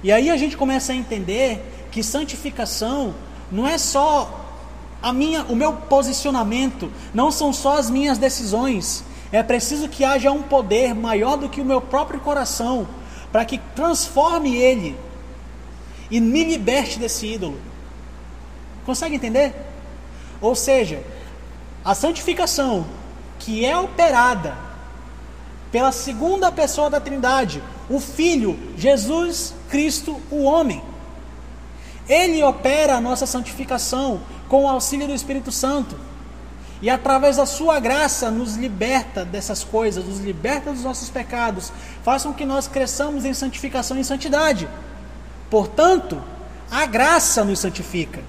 [0.03, 3.13] E aí a gente começa a entender que santificação
[3.51, 4.43] não é só
[5.03, 9.03] a minha, o meu posicionamento, não são só as minhas decisões.
[9.31, 12.87] É preciso que haja um poder maior do que o meu próprio coração
[13.31, 14.97] para que transforme ele
[16.09, 17.59] e me liberte desse ídolo.
[18.83, 19.53] Consegue entender?
[20.41, 21.03] Ou seja,
[21.85, 22.99] a santificação
[23.41, 24.55] que é operada
[25.71, 30.81] pela segunda pessoa da Trindade, o Filho, Jesus Cristo, o homem.
[32.07, 35.95] Ele opera a nossa santificação com o auxílio do Espírito Santo.
[36.81, 41.71] E através da sua graça nos liberta dessas coisas, nos liberta dos nossos pecados,
[42.03, 44.67] faz com que nós cresçamos em santificação e santidade.
[45.49, 46.21] Portanto,
[46.69, 48.21] a graça nos santifica.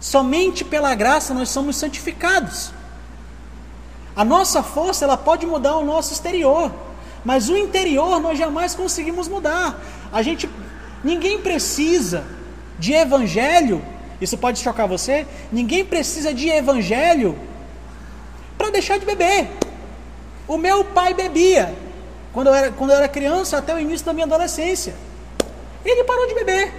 [0.00, 2.72] Somente pela graça nós somos santificados.
[4.14, 6.72] A nossa força ela pode mudar o nosso exterior,
[7.24, 9.80] mas o interior nós jamais conseguimos mudar.
[10.12, 10.48] A gente,
[11.02, 12.24] ninguém precisa
[12.78, 13.82] de evangelho.
[14.20, 15.26] Isso pode chocar você.
[15.50, 17.38] Ninguém precisa de evangelho
[18.58, 19.48] para deixar de beber.
[20.46, 21.74] O meu pai bebia
[22.32, 24.94] quando eu, era, quando eu era criança até o início da minha adolescência.
[25.84, 26.72] Ele parou de beber.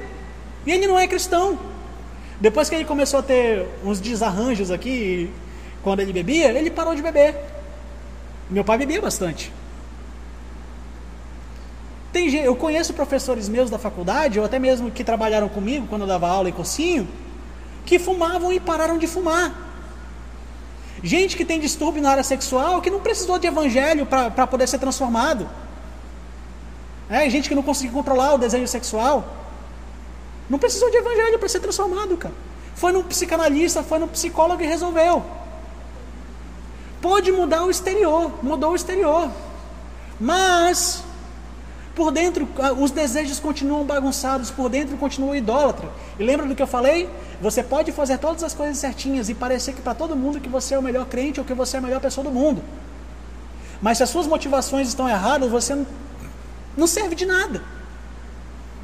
[0.65, 1.57] E ele não é cristão.
[2.39, 5.31] Depois que ele começou a ter uns desarranjos aqui,
[5.83, 7.35] quando ele bebia, ele parou de beber.
[8.49, 9.51] Meu pai bebia bastante.
[12.11, 16.07] Tem, eu conheço professores meus da faculdade, ou até mesmo que trabalharam comigo quando eu
[16.07, 17.07] dava aula em cursinho,
[17.85, 19.53] que fumavam e pararam de fumar.
[21.03, 24.77] Gente que tem distúrbio na área sexual que não precisou de evangelho para poder ser
[24.77, 25.49] transformado.
[27.09, 29.25] É, gente que não conseguiu controlar o desejo sexual.
[30.49, 32.33] Não precisou de evangelho para ser transformado, cara.
[32.75, 35.25] Foi num psicanalista, foi num psicólogo e resolveu.
[37.03, 39.29] Pode mudar o exterior, mudou o exterior.
[40.17, 41.03] Mas,
[41.93, 42.47] por dentro,
[42.79, 45.89] os desejos continuam bagunçados, por dentro continua idólatra.
[46.17, 47.09] E lembra do que eu falei?
[47.41, 50.75] Você pode fazer todas as coisas certinhas e parecer que para todo mundo que você
[50.75, 52.63] é o melhor crente ou que você é a melhor pessoa do mundo.
[53.81, 55.85] Mas se as suas motivações estão erradas, você
[56.77, 57.61] não serve de nada.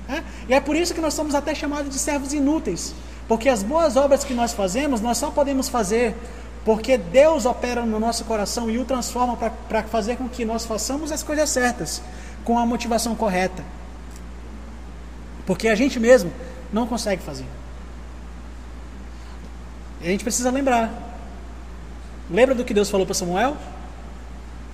[0.09, 0.22] É?
[0.49, 2.93] E é por isso que nós somos até chamados de servos inúteis.
[3.30, 6.17] Porque as boas obras que nós fazemos, nós só podemos fazer
[6.70, 9.36] porque Deus opera no nosso coração e o transforma
[9.67, 11.99] para fazer com que nós façamos as coisas certas,
[12.43, 13.65] com a motivação correta.
[15.47, 16.32] Porque a gente mesmo
[16.72, 17.47] não consegue fazer.
[19.99, 20.91] E a gente precisa lembrar.
[22.30, 23.57] Lembra do que Deus falou para Samuel?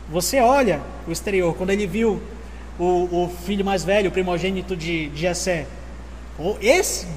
[0.09, 2.21] Você olha o exterior, quando ele viu
[2.77, 5.65] o, o filho mais velho, o primogênito de, de Jessé.
[6.61, 7.07] Esse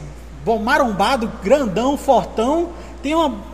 [0.45, 2.69] bom marombado, grandão, fortão,
[3.03, 3.48] tem uma.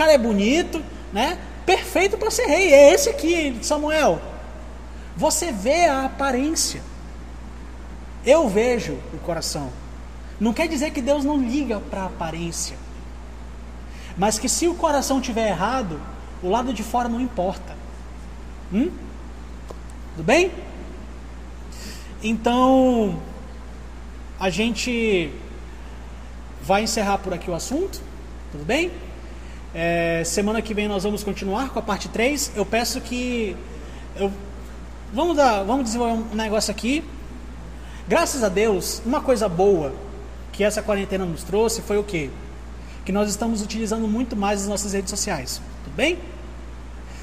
[0.00, 0.82] Cara é bonito,
[1.12, 1.38] né?
[1.66, 2.72] Perfeito para ser rei.
[2.72, 4.18] É esse aqui, Samuel.
[5.14, 6.80] Você vê a aparência.
[8.24, 9.70] Eu vejo o coração.
[10.40, 12.78] Não quer dizer que Deus não liga para a aparência.
[14.16, 16.00] Mas que se o coração tiver errado,
[16.42, 17.76] o lado de fora não importa.
[18.72, 18.90] Hum?
[20.12, 20.50] Tudo bem?
[22.22, 23.20] Então,
[24.38, 25.30] a gente
[26.62, 28.00] vai encerrar por aqui o assunto,
[28.50, 28.90] tudo bem?
[29.74, 32.52] É, semana que vem nós vamos continuar com a parte 3.
[32.56, 33.56] Eu peço que.
[34.16, 34.32] Eu,
[35.12, 37.04] vamos, dar, vamos desenvolver um negócio aqui.
[38.08, 39.92] Graças a Deus, uma coisa boa
[40.52, 42.30] que essa quarentena nos trouxe foi o quê?
[43.04, 45.62] Que nós estamos utilizando muito mais as nossas redes sociais.
[45.84, 46.18] Tudo bem?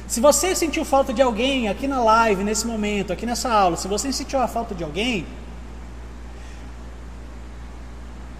[0.08, 3.90] Se você sentiu falta de alguém aqui na live, nesse momento, aqui nessa aula, se
[3.90, 5.26] você sentiu a falta de alguém,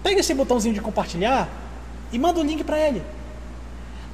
[0.02, 1.46] pega esse botãozinho de compartilhar
[2.10, 3.02] e manda o link para ele.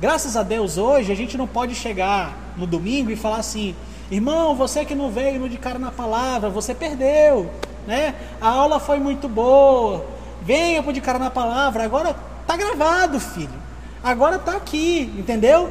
[0.00, 3.76] Graças a Deus, hoje a gente não pode chegar no domingo e falar assim:
[4.10, 7.48] irmão, você que não veio no de cara na palavra, você perdeu,
[7.86, 8.14] né?
[8.40, 10.04] A aula foi muito boa,
[10.42, 13.62] venha pro de cara na palavra, agora tá gravado, filho.
[14.02, 15.70] Agora tá aqui, entendeu?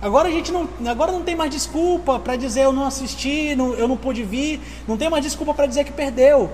[0.00, 3.74] Agora a gente não, agora não tem mais desculpa para dizer eu não assisti, não,
[3.74, 6.50] eu não pude vir, não tem mais desculpa para dizer que perdeu.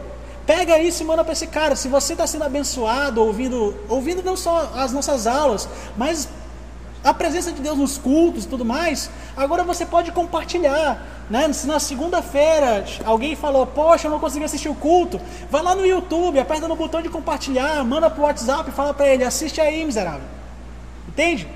[0.47, 1.77] Pega isso e manda para esse cara.
[1.77, 6.27] Se você está sendo abençoado, ouvindo, ouvindo não só as nossas aulas, mas
[7.03, 11.01] a presença de Deus nos cultos e tudo mais, agora você pode compartilhar.
[11.31, 11.53] Né?
[11.53, 15.21] Se na segunda-feira alguém falou, poxa, eu não consegui assistir o culto,
[15.51, 19.09] vai lá no YouTube, aperta no botão de compartilhar, manda pro WhatsApp e fala para
[19.09, 20.27] ele, assiste aí, miserável.
[21.09, 21.49] Entende?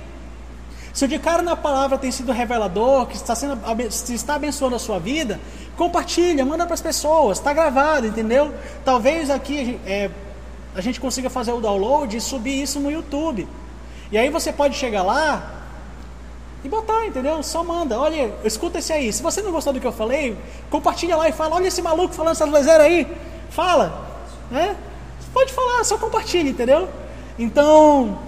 [0.93, 4.75] Se o de cara na palavra tem sido revelador, que está, sendo, se está abençoando
[4.75, 5.39] a sua vida,
[5.75, 8.53] compartilha, manda para as pessoas, está gravado, entendeu?
[8.85, 10.11] Talvez aqui é,
[10.75, 13.47] a gente consiga fazer o download e subir isso no YouTube.
[14.13, 15.41] E aí você pode chegar lá
[16.63, 17.41] e botar, entendeu?
[17.41, 19.11] Só manda, olha, escuta esse aí.
[19.11, 20.37] Se você não gostou do que eu falei,
[20.69, 23.07] compartilha lá e fala, olha esse maluco falando essas leseiras aí.
[23.49, 24.07] Fala,
[24.51, 24.75] né?
[25.33, 26.87] Pode falar, só compartilha, entendeu?
[27.39, 28.19] Então,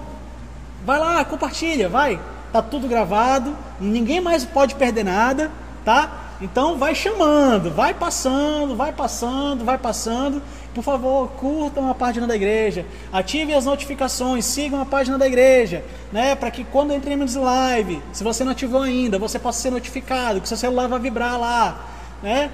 [0.83, 2.19] vai lá, compartilha, vai.
[2.51, 5.51] Tá tudo gravado, ninguém mais pode perder nada,
[5.85, 6.31] tá?
[6.41, 10.41] Então vai chamando, vai passando, vai passando, vai passando
[10.75, 15.85] por favor, curtam a página da igreja, ativem as notificações, sigam a página da igreja,
[16.11, 19.71] né, para que quando entremos em live, se você não ativou ainda, você possa ser
[19.71, 21.87] notificado, que seu celular vai vibrar lá,
[22.21, 22.51] né?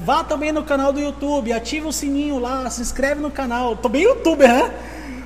[0.00, 3.76] Vá também no canal do YouTube, ative o sininho lá, se inscreve no canal.
[3.76, 4.70] Tô bem youtuber, né?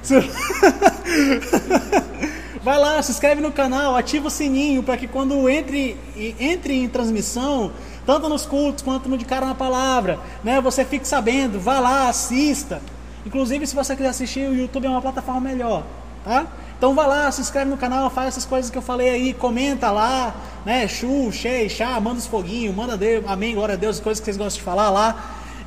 [2.62, 5.99] Vai lá, se inscreve no canal, ativa o sininho para que quando entre,
[6.40, 7.72] entre em transmissão,
[8.07, 10.61] tanto nos cultos quanto no de cara na palavra, né?
[10.61, 12.81] Você fique sabendo, vá lá, assista.
[13.27, 15.83] Inclusive, se você quiser assistir, o YouTube é uma plataforma melhor,
[16.25, 16.47] tá?
[16.77, 19.91] Então vá lá, se inscreve no canal, faz essas coisas que eu falei aí, comenta
[19.91, 20.35] lá,
[20.67, 20.87] né?
[20.87, 24.37] Chu, chei, chá, manda os foguinhos, manda Deus, amém, glória a Deus, coisas que vocês
[24.37, 25.17] gostam de falar lá.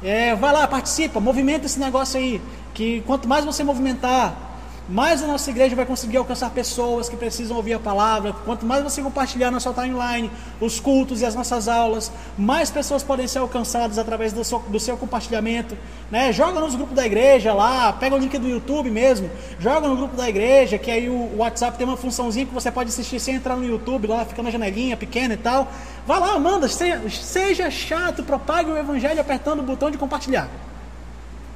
[0.03, 2.39] É, vai lá, participa, movimenta esse negócio aí,
[2.73, 4.46] que quanto mais você movimentar,
[4.89, 8.31] mais a nossa igreja vai conseguir alcançar pessoas que precisam ouvir a palavra.
[8.45, 10.31] Quanto mais você compartilhar na sua timeline
[10.61, 14.79] os cultos e as nossas aulas, mais pessoas podem ser alcançadas através do seu, do
[14.79, 15.77] seu compartilhamento.
[16.09, 16.31] Né?
[16.31, 19.29] Joga nos grupos da igreja lá, pega o link do YouTube mesmo,
[19.59, 22.89] joga no grupo da igreja, que aí o WhatsApp tem uma funçãozinha que você pode
[22.89, 25.67] assistir sem entrar no YouTube, lá fica na janelinha pequena e tal.
[26.05, 30.47] Vai lá, manda, seja, seja chato, propague o evangelho apertando o botão de compartilhar.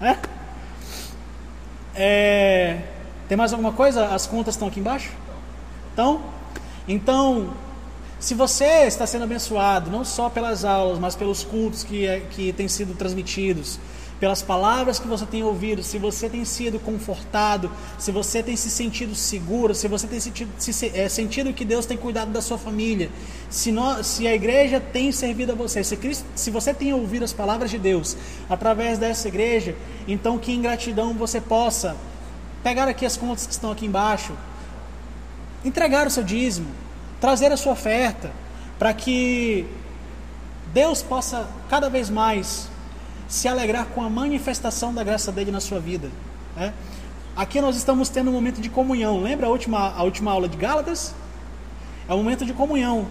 [0.01, 0.17] É?
[1.95, 3.00] É.
[3.31, 4.07] Tem mais alguma coisa?
[4.07, 5.09] As contas estão aqui embaixo?
[5.93, 6.21] Então,
[6.85, 7.53] então,
[8.19, 12.51] se você está sendo abençoado, não só pelas aulas, mas pelos cultos que, é, que
[12.51, 13.79] têm sido transmitidos,
[14.19, 18.69] pelas palavras que você tem ouvido, se você tem sido confortado, se você tem se
[18.69, 22.57] sentido seguro, se você tem sentido, se, é, sentido que Deus tem cuidado da sua
[22.57, 23.09] família,
[23.49, 27.23] se, nós, se a igreja tem servido a você, se, Cristo, se você tem ouvido
[27.23, 28.17] as palavras de Deus
[28.49, 29.73] através dessa igreja,
[30.05, 31.95] então que em gratidão você possa
[32.63, 34.33] pegar aqui as contas que estão aqui embaixo,
[35.63, 36.67] entregar o seu dízimo,
[37.19, 38.31] trazer a sua oferta,
[38.77, 39.65] para que
[40.73, 42.69] Deus possa cada vez mais
[43.27, 46.09] se alegrar com a manifestação da graça dele na sua vida.
[46.55, 46.73] Né?
[47.35, 49.21] Aqui nós estamos tendo um momento de comunhão.
[49.21, 51.13] Lembra a última, a última aula de Gálatas?
[52.09, 53.07] É um momento de comunhão,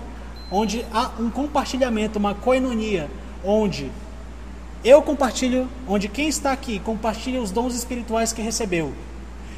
[0.50, 3.10] onde há um compartilhamento, uma coinonia,
[3.44, 3.90] onde
[4.84, 8.92] eu compartilho, onde quem está aqui compartilha os dons espirituais que recebeu.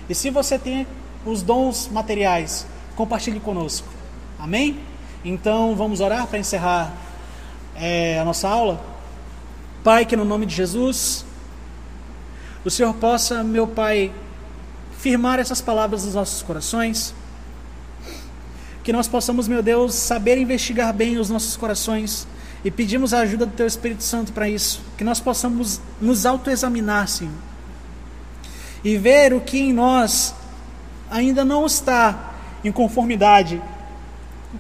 [0.08, 0.86] E se você tem
[1.24, 3.86] os dons materiais, compartilhe conosco.
[4.38, 4.80] Amém?
[5.24, 6.92] Então vamos orar para encerrar
[7.76, 8.84] é, a nossa aula.
[9.84, 11.24] Pai, que no nome de Jesus,
[12.64, 14.12] o Senhor possa, meu Pai,
[14.98, 17.14] firmar essas palavras nos nossos corações.
[18.82, 22.26] Que nós possamos, meu Deus, saber investigar bem os nossos corações
[22.64, 24.80] e pedimos a ajuda do Teu Espírito Santo para isso.
[24.98, 27.51] Que nós possamos nos autoexaminar, Senhor
[28.84, 30.34] e ver o que em nós
[31.10, 32.32] ainda não está
[32.64, 33.62] em conformidade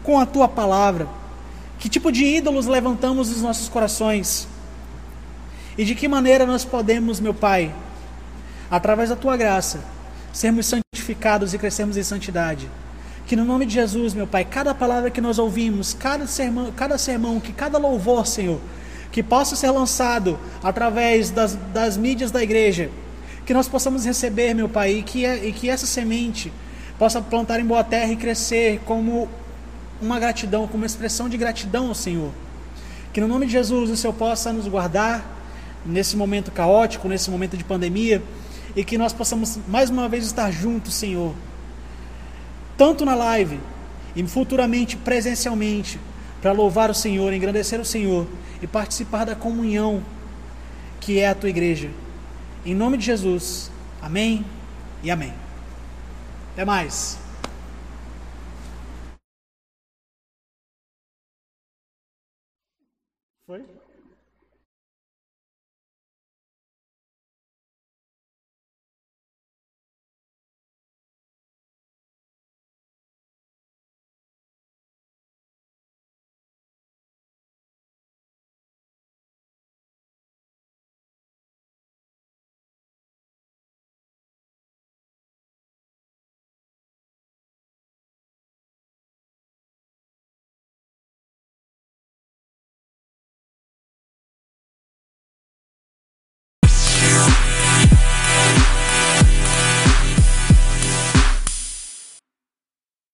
[0.02, 1.08] com a tua palavra.
[1.78, 4.46] Que tipo de ídolos levantamos nos nossos corações?
[5.76, 7.74] E de que maneira nós podemos, meu Pai,
[8.70, 9.80] através da tua graça,
[10.32, 12.68] sermos santificados e crescermos em santidade?
[13.26, 16.98] Que no nome de Jesus, meu Pai, cada palavra que nós ouvimos, cada sermão, cada
[16.98, 18.60] sermão que cada louvor, Senhor,
[19.10, 22.90] que possa ser lançado através das, das mídias da igreja,
[23.52, 26.50] que nós possamos receber, meu Pai, e que, e que essa semente
[26.98, 29.28] possa plantar em boa terra e crescer como
[30.00, 32.32] uma gratidão, como uma expressão de gratidão ao Senhor.
[33.12, 35.22] Que no nome de Jesus o Senhor possa nos guardar
[35.84, 38.22] nesse momento caótico, nesse momento de pandemia,
[38.74, 41.34] e que nós possamos mais uma vez estar juntos, Senhor,
[42.78, 43.60] tanto na live
[44.16, 46.00] e futuramente presencialmente,
[46.40, 48.26] para louvar o Senhor, engrandecer o Senhor
[48.62, 50.02] e participar da comunhão
[51.00, 51.90] que é a tua igreja.
[52.64, 53.70] Em nome de Jesus.
[54.00, 54.44] Amém
[55.02, 55.32] e amém.
[56.52, 57.21] Até mais.